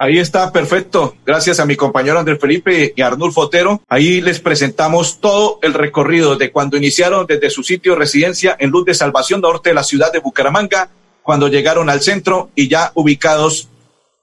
Ahí 0.05 0.19
está, 0.19 0.51
perfecto. 0.51 1.15
Gracias 1.25 1.59
a 1.59 1.65
mi 1.65 1.75
compañero 1.75 2.19
Andrés 2.19 2.37
Felipe 2.39 2.93
y 2.95 3.01
Arnulfo 3.01 3.41
Otero. 3.41 3.81
Ahí 3.89 4.21
les 4.21 4.39
presentamos 4.39 5.19
todo 5.19 5.57
el 5.63 5.73
recorrido 5.73 6.35
de 6.35 6.51
cuando 6.51 6.77
iniciaron 6.77 7.25
desde 7.25 7.49
su 7.49 7.63
sitio 7.63 7.93
de 7.93 7.97
residencia 7.97 8.55
en 8.59 8.69
Luz 8.69 8.85
de 8.85 8.93
Salvación 8.93 9.41
Norte 9.41 9.69
de 9.69 9.73
la 9.73 9.83
ciudad 9.83 10.13
de 10.13 10.19
Bucaramanga, 10.19 10.91
cuando 11.23 11.47
llegaron 11.47 11.89
al 11.89 12.01
centro 12.01 12.51
y 12.53 12.67
ya 12.67 12.91
ubicados 12.93 13.69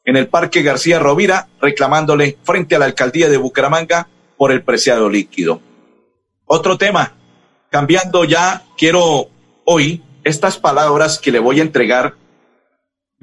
en 0.05 0.17
el 0.17 0.29
Parque 0.29 0.63
García 0.63 1.01
Rovira, 1.01 1.49
reclamándole 1.61 2.39
frente 2.45 2.77
a 2.77 2.79
la 2.79 2.85
alcaldía 2.85 3.29
de 3.29 3.39
Bucaramanga 3.39 4.07
por 4.37 4.53
el 4.53 4.63
preciado 4.63 5.11
líquido. 5.11 5.61
Otro 6.45 6.79
tema, 6.79 7.15
cambiando 7.71 8.23
ya, 8.23 8.63
quiero 8.79 9.31
hoy 9.65 10.01
estas 10.23 10.59
palabras 10.59 11.19
que 11.19 11.33
le 11.33 11.41
voy 11.41 11.59
a 11.59 11.65
entregar 11.65 12.15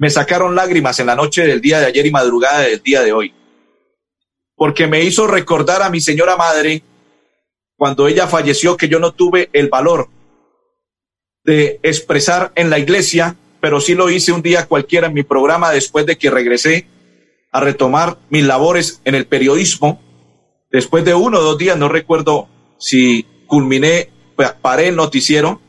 me 0.00 0.08
sacaron 0.08 0.54
lágrimas 0.54 0.98
en 0.98 1.08
la 1.08 1.14
noche 1.14 1.46
del 1.46 1.60
día 1.60 1.78
de 1.78 1.84
ayer 1.84 2.06
y 2.06 2.10
madrugada 2.10 2.60
del 2.60 2.80
día 2.80 3.02
de 3.02 3.12
hoy, 3.12 3.34
porque 4.56 4.86
me 4.86 5.04
hizo 5.04 5.26
recordar 5.26 5.82
a 5.82 5.90
mi 5.90 6.00
señora 6.00 6.38
madre 6.38 6.82
cuando 7.76 8.08
ella 8.08 8.26
falleció 8.26 8.78
que 8.78 8.88
yo 8.88 8.98
no 8.98 9.12
tuve 9.12 9.50
el 9.52 9.68
valor 9.68 10.08
de 11.44 11.80
expresar 11.82 12.50
en 12.54 12.70
la 12.70 12.78
iglesia, 12.78 13.36
pero 13.60 13.78
sí 13.78 13.94
lo 13.94 14.08
hice 14.08 14.32
un 14.32 14.40
día 14.40 14.66
cualquiera 14.66 15.08
en 15.08 15.12
mi 15.12 15.22
programa 15.22 15.70
después 15.70 16.06
de 16.06 16.16
que 16.16 16.30
regresé 16.30 16.86
a 17.52 17.60
retomar 17.60 18.16
mis 18.30 18.44
labores 18.44 19.02
en 19.04 19.14
el 19.14 19.26
periodismo. 19.26 20.00
Después 20.70 21.04
de 21.04 21.12
uno 21.12 21.40
o 21.40 21.42
dos 21.42 21.58
días, 21.58 21.76
no 21.76 21.90
recuerdo 21.90 22.48
si 22.78 23.26
culminé, 23.46 24.08
paré 24.62 24.88
el 24.88 24.96
noticiero, 24.96 25.60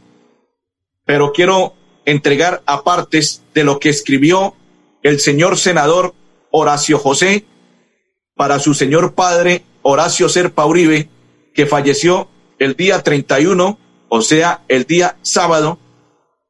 pero 1.03 1.33
quiero 1.33 1.73
entregar 2.11 2.61
apartes 2.65 3.43
de 3.53 3.63
lo 3.63 3.79
que 3.79 3.89
escribió 3.89 4.55
el 5.03 5.19
señor 5.19 5.57
senador 5.57 6.13
Horacio 6.51 6.99
José 6.99 7.45
para 8.35 8.59
su 8.59 8.73
señor 8.73 9.13
padre 9.13 9.63
Horacio 9.81 10.29
Serpa 10.29 10.65
Uribe, 10.65 11.09
que 11.53 11.65
falleció 11.65 12.29
el 12.59 12.75
día 12.75 13.01
31, 13.01 13.79
o 14.09 14.21
sea, 14.21 14.63
el 14.67 14.85
día 14.85 15.17
sábado, 15.21 15.79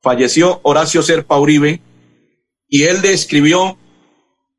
falleció 0.01 0.59
Horacio 0.63 1.01
Serpa 1.01 1.39
Uribe, 1.39 1.81
y 2.67 2.83
él 2.83 3.01
le 3.01 3.13
escribió 3.13 3.77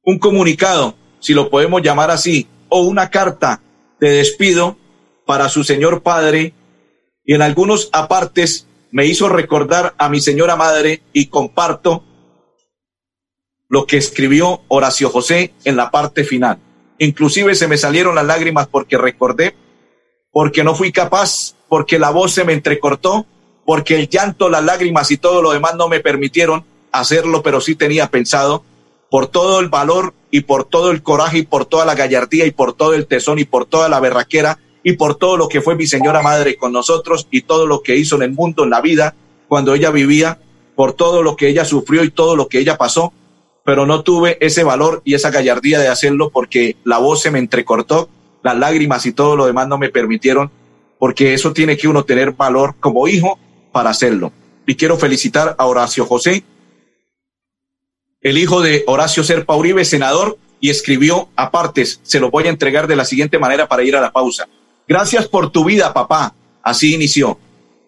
un 0.04 0.18
comunicado, 0.18 0.94
si 1.21 1.35
lo 1.35 1.50
podemos 1.50 1.82
llamar 1.82 2.11
así, 2.11 2.49
o 2.68 2.82
una 2.82 3.11
carta 3.11 3.61
de 4.00 4.11
despido 4.11 4.76
para 5.26 5.49
su 5.49 5.64
señor 5.64 6.02
padre, 6.02 6.54
y 7.25 7.35
en 7.35 7.42
algunos 7.42 7.90
apartes 7.92 8.66
me 8.92 9.06
hizo 9.06 9.28
recordar 9.28 9.94
a 9.99 10.08
mi 10.08 10.20
señora 10.20 10.54
madre 10.54 11.02
y 11.12 11.26
comparto 11.26 12.04
lo 13.68 13.87
que 13.87 13.96
escribió 13.96 14.62
Horacio 14.68 15.08
José 15.08 15.54
en 15.64 15.76
la 15.76 15.90
parte 15.90 16.25
final. 16.25 16.58
Inclusive 16.99 17.54
se 17.54 17.66
me 17.66 17.78
salieron 17.78 18.14
las 18.14 18.26
lágrimas 18.26 18.68
porque 18.68 18.99
recordé, 18.99 19.56
porque 20.30 20.62
no 20.62 20.75
fui 20.75 20.92
capaz, 20.92 21.54
porque 21.70 21.99
la 21.99 22.11
voz 22.11 22.32
se 22.32 22.44
me 22.44 22.52
entrecortó, 22.52 23.26
porque 23.64 23.96
el 23.96 24.11
llanto, 24.11 24.50
las 24.50 24.62
lágrimas 24.62 25.11
y 25.11 25.16
todo 25.16 25.40
lo 25.40 25.52
demás 25.52 25.75
no 25.75 25.88
me 25.88 26.00
permitieron 26.00 26.66
hacerlo, 26.92 27.42
pero 27.42 27.62
sí 27.62 27.75
tenía 27.75 28.11
pensado 28.11 28.62
por 29.11 29.28
todo 29.28 29.61
el 29.61 29.70
valor 29.70 30.12
y 30.30 30.42
por 30.42 30.64
todo 30.64 30.90
el 30.90 31.02
coraje 31.02 31.38
y 31.38 31.42
por 31.42 31.64
toda 31.64 31.87
la 31.87 31.94
gallardía 31.94 32.44
y 32.44 32.50
por 32.50 32.75
todo 32.75 32.92
el 32.92 33.06
tesón 33.06 33.38
y 33.38 33.44
por 33.44 33.64
toda 33.64 33.88
la 33.88 34.00
berraquera 34.00 34.58
y 34.82 34.94
por 34.94 35.16
todo 35.16 35.36
lo 35.36 35.48
que 35.48 35.60
fue 35.60 35.76
mi 35.76 35.86
señora 35.86 36.22
madre 36.22 36.56
con 36.56 36.72
nosotros 36.72 37.26
y 37.30 37.42
todo 37.42 37.66
lo 37.66 37.82
que 37.82 37.96
hizo 37.96 38.16
en 38.16 38.22
el 38.22 38.32
mundo, 38.32 38.64
en 38.64 38.70
la 38.70 38.80
vida, 38.80 39.14
cuando 39.48 39.74
ella 39.74 39.90
vivía, 39.90 40.38
por 40.74 40.94
todo 40.94 41.22
lo 41.22 41.36
que 41.36 41.48
ella 41.48 41.64
sufrió 41.64 42.02
y 42.04 42.10
todo 42.10 42.36
lo 42.36 42.48
que 42.48 42.58
ella 42.58 42.78
pasó, 42.78 43.12
pero 43.64 43.86
no 43.86 44.02
tuve 44.02 44.38
ese 44.40 44.64
valor 44.64 45.02
y 45.04 45.14
esa 45.14 45.30
gallardía 45.30 45.78
de 45.78 45.88
hacerlo 45.88 46.30
porque 46.30 46.76
la 46.84 46.98
voz 46.98 47.22
se 47.22 47.30
me 47.30 47.38
entrecortó, 47.38 48.08
las 48.42 48.56
lágrimas 48.56 49.06
y 49.06 49.12
todo 49.12 49.36
lo 49.36 49.46
demás 49.46 49.68
no 49.68 49.78
me 49.78 49.90
permitieron, 49.90 50.50
porque 50.98 51.34
eso 51.34 51.52
tiene 51.52 51.76
que 51.76 51.88
uno 51.88 52.04
tener 52.04 52.32
valor 52.32 52.74
como 52.80 53.06
hijo 53.08 53.38
para 53.70 53.90
hacerlo. 53.90 54.32
Y 54.66 54.74
quiero 54.74 54.96
felicitar 54.96 55.54
a 55.58 55.66
Horacio 55.66 56.06
José, 56.06 56.44
el 58.20 58.38
hijo 58.38 58.60
de 58.60 58.84
Horacio 58.86 59.24
Serpa 59.24 59.56
Uribe, 59.56 59.84
senador, 59.84 60.38
y 60.60 60.70
escribió 60.70 61.28
apartes, 61.34 62.00
se 62.04 62.20
lo 62.20 62.30
voy 62.30 62.46
a 62.46 62.50
entregar 62.50 62.87
de 62.87 62.94
la 62.94 63.04
siguiente 63.04 63.38
manera 63.40 63.66
para 63.66 63.83
ir 63.83 63.96
a 63.96 64.00
la 64.00 64.12
pausa. 64.12 64.48
Gracias 64.92 65.26
por 65.26 65.50
tu 65.50 65.64
vida, 65.64 65.94
papá. 65.94 66.35
Así 66.62 66.94
inició. 66.94 67.38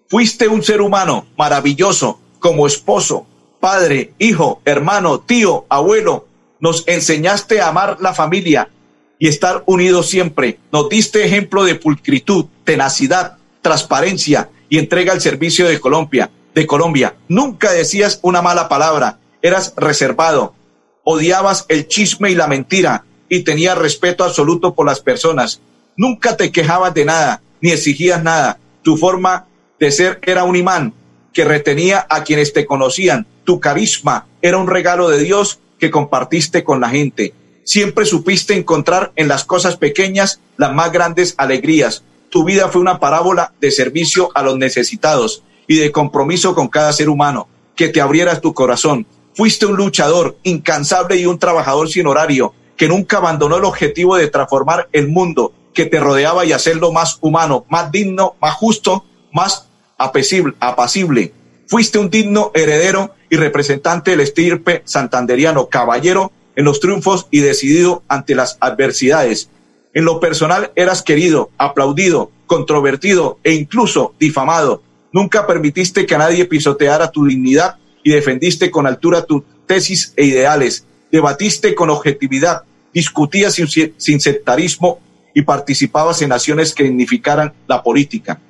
Fuiste 0.09 0.49
un 0.49 0.63
ser 0.63 0.81
humano 0.81 1.27
maravilloso 1.37 2.19
como 2.39 2.67
esposo, 2.67 3.27
padre, 3.61 4.15
hijo, 4.19 4.63
hermano, 4.65 5.21
tío, 5.21 5.67
abuelo. 5.69 6.27
Nos 6.61 6.83
enseñaste 6.87 7.61
a 7.61 7.69
amar 7.69 7.99
la 8.01 8.15
familia 8.15 8.71
y 9.19 9.29
estar 9.29 9.65
unidos 9.67 10.09
siempre. 10.09 10.59
Nos 10.73 10.89
diste 10.89 11.23
ejemplo 11.27 11.65
de 11.65 11.75
pulcritud, 11.75 12.47
tenacidad, 12.65 13.37
transparencia 13.61 14.49
y 14.71 14.79
entrega 14.79 15.13
al 15.13 15.21
servicio 15.21 15.69
de 15.69 15.81
Colombia. 15.81 16.31
De 16.55 16.67
Colombia. 16.67 17.17
Nunca 17.29 17.73
decías 17.73 18.19
una 18.23 18.41
mala 18.41 18.71
palabra. 18.71 19.19
Eras 19.43 19.75
reservado. 19.77 20.55
Odiabas 21.03 21.67
el 21.69 21.87
chisme 21.87 22.31
y 22.31 22.35
la 22.35 22.47
mentira 22.47 23.05
y 23.29 23.41
tenías 23.41 23.77
respeto 23.77 24.25
absoluto 24.25 24.73
por 24.73 24.87
las 24.87 25.01
personas. 25.01 25.61
Nunca 25.97 26.37
te 26.37 26.51
quejabas 26.51 26.93
de 26.95 27.05
nada, 27.05 27.43
ni 27.61 27.71
exigías 27.71 28.23
nada. 28.23 28.59
Tu 28.83 28.97
forma 28.97 29.47
de 29.79 29.91
ser 29.91 30.19
era 30.23 30.45
un 30.45 30.57
imán 30.57 30.93
que 31.33 31.45
retenía 31.45 32.07
a 32.09 32.25
quienes 32.25 32.53
te 32.53 32.67
conocían. 32.67 33.27
Tu 33.45 33.61
carisma 33.61 34.27
era 34.43 34.59
un 34.59 34.67
regalo 34.67 35.09
de 35.09 35.19
Dios 35.21 35.61
que 35.79 35.91
compartiste 35.91 36.65
con 36.65 36.81
la 36.81 36.89
gente. 36.89 37.35
Siempre 37.65 38.05
supiste 38.05 38.55
encontrar 38.57 39.13
en 39.17 39.29
las 39.29 39.45
cosas 39.45 39.77
pequeñas 39.77 40.41
las 40.57 40.75
más 40.75 40.93
grandes 40.93 41.35
alegrías. 41.39 42.03
Tu 42.29 42.45
vida 42.45 42.69
fue 42.69 42.81
una 42.81 42.99
parábola 42.99 43.53
de 43.61 43.71
servicio 43.71 44.31
a 44.35 44.43
los 44.43 44.59
necesitados 44.59 45.43
y 45.67 45.77
de 45.77 45.93
compromiso 45.93 46.55
con 46.55 46.69
cada 46.69 46.93
ser 46.93 47.09
humano. 47.09 47.49
Que 47.77 47.89
te 47.89 48.01
abrieras 48.01 48.41
tu 48.41 48.53
corazón. 48.53 49.07
Fuiste 49.35 49.67
un 49.67 49.77
luchador 49.77 50.37
incansable 50.43 51.17
y 51.17 51.27
un 51.27 51.39
trabajador 51.39 51.89
sin 51.89 52.07
horario 52.07 52.55
que 52.77 52.89
nunca 52.89 53.19
abandonó 53.19 53.57
el 53.57 53.65
objetivo 53.65 54.17
de 54.17 54.29
transformar 54.29 54.89
el 54.93 55.09
mundo 55.09 55.53
que 55.75 55.85
te 55.87 56.01
rodeaba 56.01 56.45
y 56.45 56.53
hacerlo 56.53 56.93
más 56.93 57.19
humano, 57.21 57.67
más 57.69 57.91
digno, 57.91 58.37
más 58.41 58.55
justo, 58.55 59.05
más 59.33 59.69
apacible. 59.99 60.55
apacible. 60.61 61.33
Fuiste 61.67 61.99
un 61.99 62.11
digno 62.11 62.53
heredero 62.55 63.15
y 63.29 63.37
representante 63.37 64.13
del 64.13 64.21
estirpe 64.21 64.83
santanderiano, 64.85 65.69
caballero 65.69 66.33
en 66.57 66.65
los 66.65 66.81
triunfos 66.81 67.27
y 67.31 67.41
decidido 67.41 68.03
ante 68.09 68.35
las 68.35 68.57
adversidades. 68.61 69.51
En 69.93 70.05
lo 70.05 70.21
personal 70.21 70.73
eras 70.77 71.03
querido, 71.03 71.51
aplaudido, 71.59 72.31
controvertido 72.47 73.39
e 73.43 73.55
incluso 73.55 74.15
difamado. 74.19 74.83
Nunca 75.13 75.47
permitiste 75.47 76.07
que 76.07 76.19
nadie 76.19 76.45
pisoteara 76.45 77.11
tu 77.11 77.27
dignidad 77.27 77.77
y 78.03 78.11
defendiste 78.11 78.71
con 78.71 78.87
altura 78.87 79.25
tus 79.25 79.43
tesis 79.67 80.13
e 80.17 80.25
ideales. 80.25 80.87
Debatiste 81.11 81.75
con 81.75 81.91
objetividad, 81.91 82.63
discutías 82.93 83.55
sin, 83.55 83.69
sin 83.97 84.21
sectarismo 84.21 85.01
y 85.35 85.43
participabas 85.43 86.23
en 86.23 86.33
acciones 86.33 86.73
que 86.73 86.85
dignificaran 86.85 87.53
la 87.67 87.83
política. 87.83 88.41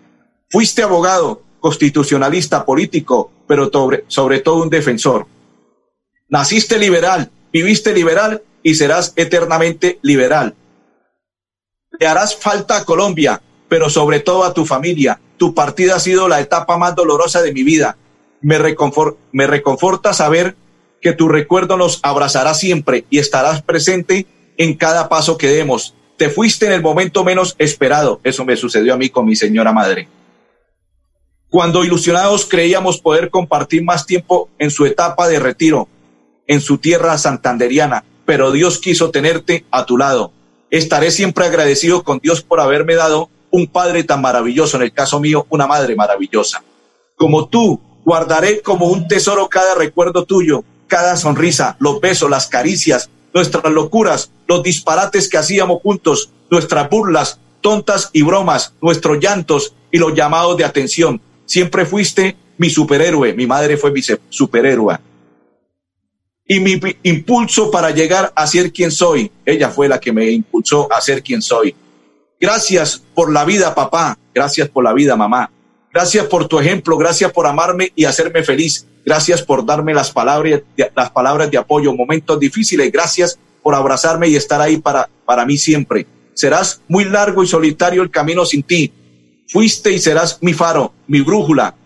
Fuiste 0.51 0.83
abogado, 0.83 1.42
constitucionalista, 1.59 2.66
político, 2.66 3.33
pero 3.49 3.70
sobre, 4.07 4.40
todo 4.40 4.62
un 4.62 4.68
defensor. 4.68 5.27
Naciste 6.29 6.79
liberal, 6.79 7.31
viviste 7.53 7.94
liberal 7.94 8.42
y 8.62 8.75
serás 8.75 9.14
eternamente 9.16 9.99
liberal. 10.03 10.55
Le 11.99 12.07
harás 12.07 12.37
falta 12.37 12.77
a 12.77 12.85
Colombia, 12.85 13.40
pero 13.68 13.88
sobre 13.88 14.20
todo 14.20 14.44
a 14.44 14.53
tu 14.53 14.66
familia. 14.66 15.18
Tu 15.38 15.55
partida 15.55 15.97
ha 15.97 16.01
sido 16.01 16.29
la 16.29 16.40
etapa 16.40 16.77
más 16.77 16.94
dolorosa 16.94 17.40
de 17.40 17.53
mi 17.53 17.62
vida. 17.62 17.97
Me, 18.42 18.59
me 19.33 19.47
reconforta 19.47 20.12
saber 20.12 20.55
que 21.01 21.12
tu 21.12 21.29
recuerdo 21.29 21.77
nos 21.77 22.01
abrazará 22.03 22.53
siempre 22.53 23.07
y 23.09 23.18
estarás 23.18 23.62
presente 23.62 24.27
en 24.59 24.75
cada 24.75 25.09
paso 25.09 25.38
que 25.38 25.49
demos 25.49 25.94
te 26.16 26.31
fuiste 26.31 26.66
en 26.66 26.72
el 26.72 26.83
momento 26.83 27.24
menos 27.24 27.55
esperado. 27.59 28.20
Eso 28.24 28.44
me 28.44 28.57
sucedió 28.57 28.94
a 28.94 28.96
mí 28.96 29.11
con 29.11 29.27
mi 29.27 29.37
señora 29.37 29.72
madre. 29.72 30.09
Cuando 31.48 31.85
ilusionados 31.85 32.46
creíamos 32.46 33.00
poder 33.00 33.31
compartir 33.31 33.85
más 33.85 34.07
tiempo 34.07 34.48
en 34.59 34.70
su 34.70 34.87
etapa 34.87 35.29
de 35.29 35.38
retiro, 35.38 35.88
en 36.46 36.61
su 36.61 36.79
tierra 36.79 37.16
santanderiana, 37.18 38.05
pero 38.24 38.50
Dios 38.50 38.79
quiso 38.79 39.11
tenerte 39.11 39.64
a 39.70 39.87
tu 39.87 39.96
lado. 39.96 40.33
Estaré 40.70 41.11
siempre 41.11 41.44
agradecido 41.44 42.03
con 42.03 42.18
Dios 42.18 42.42
por 42.42 42.61
haberme 42.61 42.96
dado 42.96 43.29
un 43.50 43.68
padre 43.68 44.03
tan 44.03 44.20
maravilloso, 44.20 44.77
en 44.77 44.83
el 44.83 44.92
caso 44.92 45.20
mío, 45.20 45.46
una 45.48 45.68
madre 45.68 45.94
maravillosa. 45.94 46.64
Como 47.14 47.48
tú, 47.48 47.81
guardaré 48.05 48.61
como 48.61 48.87
un 48.87 49.07
tesoro 49.07 49.48
cada 49.48 49.77
recuerdo 49.77 50.24
tuyo, 50.24 50.64
cada 50.88 51.16
sonrisa, 51.16 51.77
los 51.79 52.00
besos, 52.00 52.29
las 52.29 52.48
caricias, 52.48 53.11
nuestras 53.35 53.73
locuras, 53.73 54.31
los 54.47 54.62
disparates 54.62 55.29
que 55.29 55.37
hacíamos 55.37 55.83
juntos, 55.83 56.31
nuestras 56.51 56.88
burlas, 56.88 57.40
tontas 57.61 58.11
y 58.12 58.23
bromas, 58.23 58.73
nuestros 58.81 59.18
llantos 59.18 59.75
y 59.90 59.99
los 59.99 60.14
llamados 60.14 60.57
de 60.57 60.64
atención. 60.64 61.20
Siempre 61.44 61.85
fuiste 61.85 62.37
mi 62.57 62.70
superhéroe, 62.70 63.35
mi 63.35 63.47
madre 63.47 63.77
fue 63.77 63.90
mi 63.90 64.01
superhéroe. 64.31 64.99
y 66.47 66.61
mi 66.61 66.79
impulso 67.05 67.70
para 67.70 67.90
llegar 67.90 68.31
a 68.37 68.47
ser 68.47 68.70
quien 68.70 68.90
soy. 68.90 69.31
Ella 69.47 69.70
fue 69.70 69.88
la 69.88 69.99
que 69.99 70.12
me 70.12 70.31
impulsó 70.31 70.92
a 70.92 71.01
ser 71.01 71.23
quien 71.23 71.40
soy. 71.40 71.75
Gracias 72.38 73.03
por 73.14 73.33
la 73.33 73.47
vida, 73.47 73.75
papá. 73.75 74.18
Gracias 74.35 74.68
por 74.68 74.85
la 74.85 74.92
vida, 74.92 75.16
mamá. 75.16 75.51
Gracias 75.95 76.27
por 76.27 76.49
tu 76.49 76.59
ejemplo. 76.59 76.99
Gracias 76.99 77.31
por 77.31 77.47
amarme 77.47 77.93
y 77.95 78.05
hacerme 78.05 78.43
feliz. 78.43 78.85
Gracias 79.07 79.43
por 79.43 79.65
darme 79.65 79.95
las 79.95 80.11
palabras, 80.11 80.63
las 80.97 81.11
palabras 81.11 81.49
de 81.53 81.57
apoyo 81.57 81.93
en 81.93 81.97
momentos 81.97 82.41
difíciles. 82.41 82.91
Gracias 82.91 83.39
por 83.63 83.77
abrazarme 83.77 84.27
y 84.27 84.35
estar 84.35 84.61
ahí 84.61 84.79
para, 84.79 85.09
para 85.25 85.47
mí 85.47 85.57
siempre. 85.57 86.05
Serás 86.35 86.81
muy 86.89 87.05
largo 87.05 87.45
y 87.45 87.47
solitario 87.47 88.03
el 88.03 88.11
camino 88.11 88.45
sin 88.45 88.65
ti. 88.65 88.93
Fuiste 89.47 89.93
y 89.93 90.01
serás 90.01 90.39
mi 90.41 90.53
faro, 90.53 90.93
mi 91.07 91.21
brújula, 91.21 91.77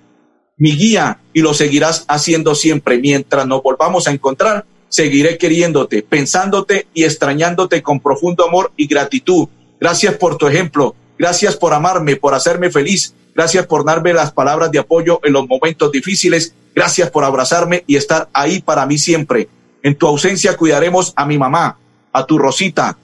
mi 0.57 0.75
guía 0.75 1.21
y 1.35 1.43
lo 1.43 1.53
seguirás 1.53 2.07
haciendo 2.09 2.55
siempre. 2.55 2.97
Mientras 2.97 3.47
nos 3.47 3.63
volvamos 3.63 4.09
a 4.09 4.13
encontrar, 4.13 4.65
seguiré 4.89 5.37
queriéndote, 5.37 6.03
pensándote 6.03 6.87
y 6.95 7.05
extrañándote 7.05 7.83
con 7.83 8.01
profundo 8.01 8.49
amor 8.49 8.73
y 8.75 8.87
gratitud. 8.87 9.49
Gracias 9.79 10.15
por 10.15 10.39
tu 10.39 10.47
ejemplo. 10.47 10.95
Gracias 11.19 11.57
por 11.57 11.75
amarme, 11.75 12.17
por 12.17 12.33
hacerme 12.33 12.71
feliz. 12.71 13.13
Gracias 13.39 13.67
por 13.69 13.85
darme 13.85 14.13
las 14.13 14.33
palabras 14.33 14.73
de 14.73 14.81
apoyo 14.81 15.21
en 15.23 15.33
los 15.33 15.47
momentos 15.47 15.93
difíciles. 15.93 16.55
Gracias 16.75 17.09
por 17.09 17.23
abrazarme 17.23 17.85
y 17.87 17.95
estar 17.95 18.29
ahí 18.33 18.61
para 18.61 18.85
mí 18.85 18.99
siempre. 18.99 19.49
En 19.85 19.95
tu 19.95 20.09
ausencia 20.09 20.57
cuidaremos 20.57 21.13
a 21.15 21.25
mi 21.25 21.39
mamá, 21.39 21.79
a 22.13 22.27
tu 22.27 22.37
Rosita. 22.37 22.99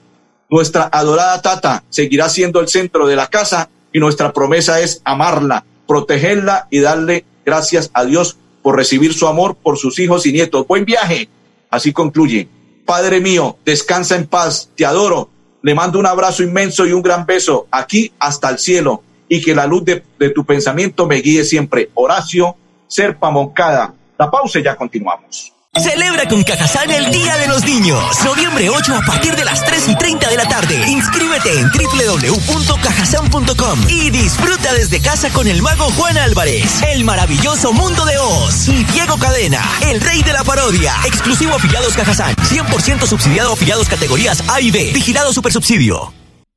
Nuestra 0.49 0.89
adorada 0.91 1.41
Tata 1.41 1.85
seguirá 1.89 2.27
siendo 2.27 2.59
el 2.59 2.67
centro 2.67 3.07
de 3.07 3.15
la 3.15 3.27
casa 3.27 3.69
y 3.93 3.99
nuestra 3.99 4.33
promesa 4.33 4.81
es 4.81 5.01
amarla, 5.05 5.63
protegerla 5.87 6.67
y 6.69 6.81
darle 6.81 7.23
gracias 7.45 7.89
a 7.93 8.03
Dios 8.03 8.35
por 8.61 8.75
recibir 8.75 9.13
su 9.13 9.29
amor 9.29 9.55
por 9.55 9.77
sus 9.77 9.99
hijos 9.99 10.25
y 10.25 10.33
nietos. 10.33 10.67
Buen 10.67 10.83
viaje. 10.83 11.29
Así 11.69 11.93
concluye. 11.93 12.49
Padre 12.85 13.21
mío, 13.21 13.57
descansa 13.63 14.17
en 14.17 14.27
paz, 14.27 14.69
te 14.75 14.85
adoro. 14.85 15.29
Le 15.61 15.73
mando 15.73 15.97
un 15.97 16.07
abrazo 16.07 16.43
inmenso 16.43 16.85
y 16.85 16.91
un 16.91 17.01
gran 17.01 17.25
beso 17.25 17.67
aquí 17.71 18.11
hasta 18.19 18.49
el 18.49 18.59
cielo 18.59 19.01
y 19.27 19.41
que 19.41 19.55
la 19.55 19.65
luz 19.65 19.85
de, 19.85 20.03
de 20.19 20.29
tu 20.29 20.45
pensamiento 20.45 21.07
me 21.07 21.17
guíe 21.17 21.43
siempre. 21.43 21.89
Horacio 21.93 22.55
Serpa 22.87 23.31
Moncada. 23.31 23.93
La 24.17 24.31
pausa 24.31 24.59
y 24.59 24.63
ya 24.63 24.75
continuamos. 24.75 25.51
Celebra 25.77 26.25
con 26.29 26.41
Cajazán 26.41 26.89
el 26.89 27.11
Día 27.11 27.37
de 27.37 27.47
los 27.47 27.65
Niños. 27.65 28.01
Noviembre 28.23 28.69
8 28.69 28.95
a 28.95 29.01
partir 29.01 29.35
de 29.35 29.43
las 29.43 29.61
3 29.65 29.89
y 29.89 29.97
30 29.97 30.29
de 30.29 30.37
la 30.37 30.47
tarde. 30.47 30.87
Inscríbete 30.87 31.59
en 31.59 31.69
www.cajazán.com 31.69 33.79
y 33.89 34.09
disfruta 34.09 34.73
desde 34.73 35.01
casa 35.01 35.29
con 35.31 35.49
el 35.49 35.61
mago 35.61 35.89
Juan 35.97 36.17
Álvarez, 36.17 36.81
el 36.93 37.03
maravilloso 37.03 37.73
mundo 37.73 38.05
de 38.05 38.17
Oz 38.17 38.69
y 38.69 38.85
Diego 38.85 39.17
Cadena, 39.17 39.61
el 39.81 39.99
rey 39.99 40.23
de 40.23 40.31
la 40.31 40.45
parodia. 40.45 40.93
Exclusivo 41.05 41.55
afiliados 41.55 41.93
Cajazán. 41.93 42.33
100% 42.37 43.05
subsidiado 43.05 43.51
afiliados 43.51 43.89
categorías 43.89 44.45
A 44.47 44.61
y 44.61 44.71
B. 44.71 44.91
Vigilado 44.93 45.33
Supersubsidio. 45.33 46.13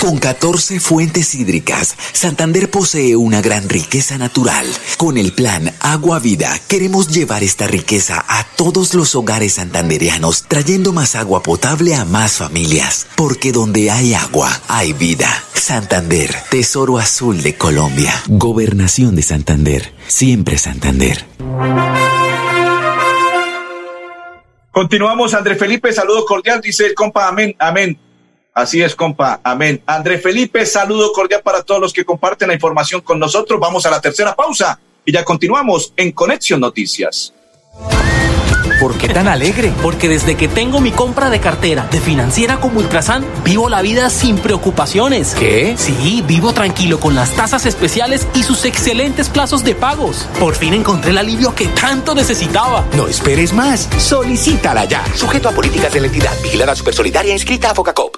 Con 0.00 0.18
14 0.18 0.78
fuentes 0.78 1.34
hídricas, 1.34 1.96
Santander 2.12 2.70
posee 2.70 3.16
una 3.16 3.40
gran 3.40 3.68
riqueza 3.68 4.16
natural. 4.16 4.64
Con 4.96 5.18
el 5.18 5.32
plan 5.32 5.74
Agua 5.80 6.20
Vida, 6.20 6.56
queremos 6.68 7.08
llevar 7.08 7.42
esta 7.42 7.66
riqueza 7.66 8.24
a 8.28 8.44
todos 8.56 8.94
los 8.94 9.16
hogares 9.16 9.54
santandereanos, 9.54 10.44
trayendo 10.44 10.92
más 10.92 11.16
agua 11.16 11.42
potable 11.42 11.96
a 11.96 12.04
más 12.04 12.36
familias. 12.36 13.08
Porque 13.16 13.50
donde 13.50 13.90
hay 13.90 14.14
agua, 14.14 14.48
hay 14.68 14.92
vida. 14.92 15.28
Santander, 15.54 16.32
Tesoro 16.48 16.98
Azul 16.98 17.42
de 17.42 17.56
Colombia. 17.56 18.14
Gobernación 18.28 19.16
de 19.16 19.22
Santander. 19.22 19.92
Siempre 20.06 20.58
Santander. 20.58 21.24
Continuamos, 24.70 25.34
André 25.34 25.56
Felipe, 25.56 25.92
saludo 25.92 26.24
cordial, 26.24 26.60
dice 26.60 26.86
el 26.86 26.94
compa, 26.94 27.26
amén, 27.26 27.56
amén. 27.58 27.98
Así 28.58 28.82
es, 28.82 28.96
compa, 28.96 29.40
amén. 29.44 29.80
André 29.86 30.18
Felipe, 30.18 30.66
saludo 30.66 31.12
cordial 31.12 31.42
para 31.44 31.62
todos 31.62 31.80
los 31.80 31.92
que 31.92 32.04
comparten 32.04 32.48
la 32.48 32.54
información 32.54 33.00
con 33.02 33.16
nosotros. 33.20 33.60
Vamos 33.60 33.86
a 33.86 33.90
la 33.90 34.00
tercera 34.00 34.34
pausa 34.34 34.80
y 35.04 35.12
ya 35.12 35.24
continuamos 35.24 35.92
en 35.96 36.10
Conexión 36.10 36.58
Noticias. 36.58 37.32
¿Por 38.80 38.98
qué 38.98 39.10
tan 39.10 39.28
alegre? 39.28 39.72
Porque 39.80 40.08
desde 40.08 40.36
que 40.36 40.48
tengo 40.48 40.80
mi 40.80 40.90
compra 40.90 41.30
de 41.30 41.38
cartera 41.38 41.86
de 41.92 42.00
financiera 42.00 42.58
como 42.58 42.80
Ultrasan, 42.80 43.24
vivo 43.44 43.68
la 43.68 43.80
vida 43.80 44.10
sin 44.10 44.38
preocupaciones. 44.38 45.36
¿Qué? 45.38 45.76
Sí, 45.78 46.24
vivo 46.26 46.52
tranquilo 46.52 46.98
con 46.98 47.14
las 47.14 47.36
tasas 47.36 47.64
especiales 47.64 48.26
y 48.34 48.42
sus 48.42 48.64
excelentes 48.64 49.28
plazos 49.28 49.62
de 49.62 49.76
pagos. 49.76 50.26
Por 50.40 50.56
fin 50.56 50.74
encontré 50.74 51.12
el 51.12 51.18
alivio 51.18 51.54
que 51.54 51.68
tanto 51.68 52.12
necesitaba. 52.12 52.84
No 52.96 53.06
esperes 53.06 53.52
más. 53.52 53.88
Solicítala 53.98 54.84
ya. 54.84 55.04
Sujeto 55.14 55.48
a 55.48 55.52
políticas 55.52 55.92
de 55.92 56.00
la 56.00 56.06
entidad. 56.08 56.32
Vigilada 56.42 56.74
Supersolidaria 56.74 57.32
inscrita 57.32 57.70
a 57.70 57.74
Focacop. 57.76 58.17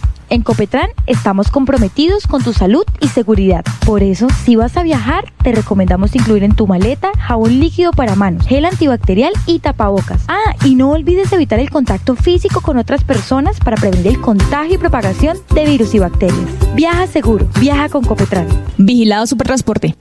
En 0.31 0.43
Copetran 0.43 0.87
estamos 1.07 1.51
comprometidos 1.51 2.25
con 2.25 2.41
tu 2.41 2.53
salud 2.53 2.85
y 3.01 3.09
seguridad. 3.09 3.65
Por 3.85 4.01
eso, 4.01 4.27
si 4.45 4.55
vas 4.55 4.77
a 4.77 4.83
viajar, 4.83 5.25
te 5.43 5.51
recomendamos 5.51 6.15
incluir 6.15 6.45
en 6.45 6.55
tu 6.55 6.67
maleta 6.67 7.11
jabón 7.19 7.59
líquido 7.59 7.91
para 7.91 8.15
manos, 8.15 8.47
gel 8.47 8.63
antibacterial 8.63 9.33
y 9.45 9.59
tapabocas. 9.59 10.23
Ah, 10.29 10.55
y 10.63 10.75
no 10.75 10.91
olvides 10.91 11.33
evitar 11.33 11.59
el 11.59 11.69
contacto 11.69 12.15
físico 12.15 12.61
con 12.61 12.77
otras 12.77 13.03
personas 13.03 13.59
para 13.59 13.75
prevenir 13.75 14.07
el 14.07 14.21
contagio 14.21 14.75
y 14.75 14.77
propagación 14.77 15.37
de 15.53 15.65
virus 15.65 15.93
y 15.95 15.99
bacterias. 15.99 16.47
Viaja 16.75 17.07
seguro, 17.07 17.49
viaja 17.59 17.89
con 17.89 18.05
Copetran. 18.05 18.47
Vigilado 18.77 19.27
Supertransporte. 19.27 19.97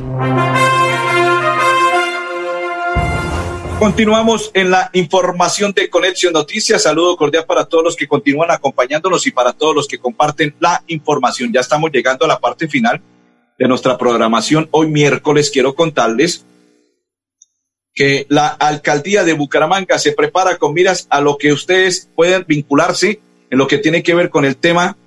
Continuamos 3.81 4.51
en 4.53 4.71
la 4.71 4.91
información 4.93 5.73
de 5.73 5.89
Conexión 5.89 6.35
Noticias. 6.35 6.83
Saludo 6.83 7.17
cordial 7.17 7.47
para 7.47 7.65
todos 7.65 7.83
los 7.83 7.97
que 7.97 8.07
continúan 8.07 8.51
acompañándonos 8.51 9.27
y 9.27 9.31
para 9.31 9.55
todos 9.55 9.75
los 9.75 9.89
que 9.89 9.97
comparten 9.97 10.55
la 10.61 10.85
información. 10.89 11.51
Ya 11.51 11.61
estamos 11.61 11.91
llegando 11.91 12.27
a 12.27 12.29
la 12.29 12.39
parte 12.39 12.69
final 12.69 13.01
de 13.59 13.69
nuestra 13.69 13.97
programación. 13.97 14.69
Hoy 14.71 14.89
miércoles 14.89 15.51
quiero 15.51 15.75
contarles 15.75 16.45
que 17.95 18.27
la 18.29 18.49
alcaldía 18.49 19.25
de 19.25 19.33
Bucaramanga 19.33 19.99
se 19.99 20.13
prepara 20.13 20.59
con 20.59 20.75
miras 20.75 21.07
a 21.09 21.23
lo 21.23 21.39
que 21.39 21.51
ustedes 21.51 22.11
pueden 22.15 22.45
vincularse 22.47 23.23
en 23.49 23.57
lo 23.57 23.67
que 23.67 23.79
tiene 23.79 24.03
que 24.03 24.15
ver 24.15 24.29
con 24.29 24.45
el 24.45 24.59
tema 24.59 24.99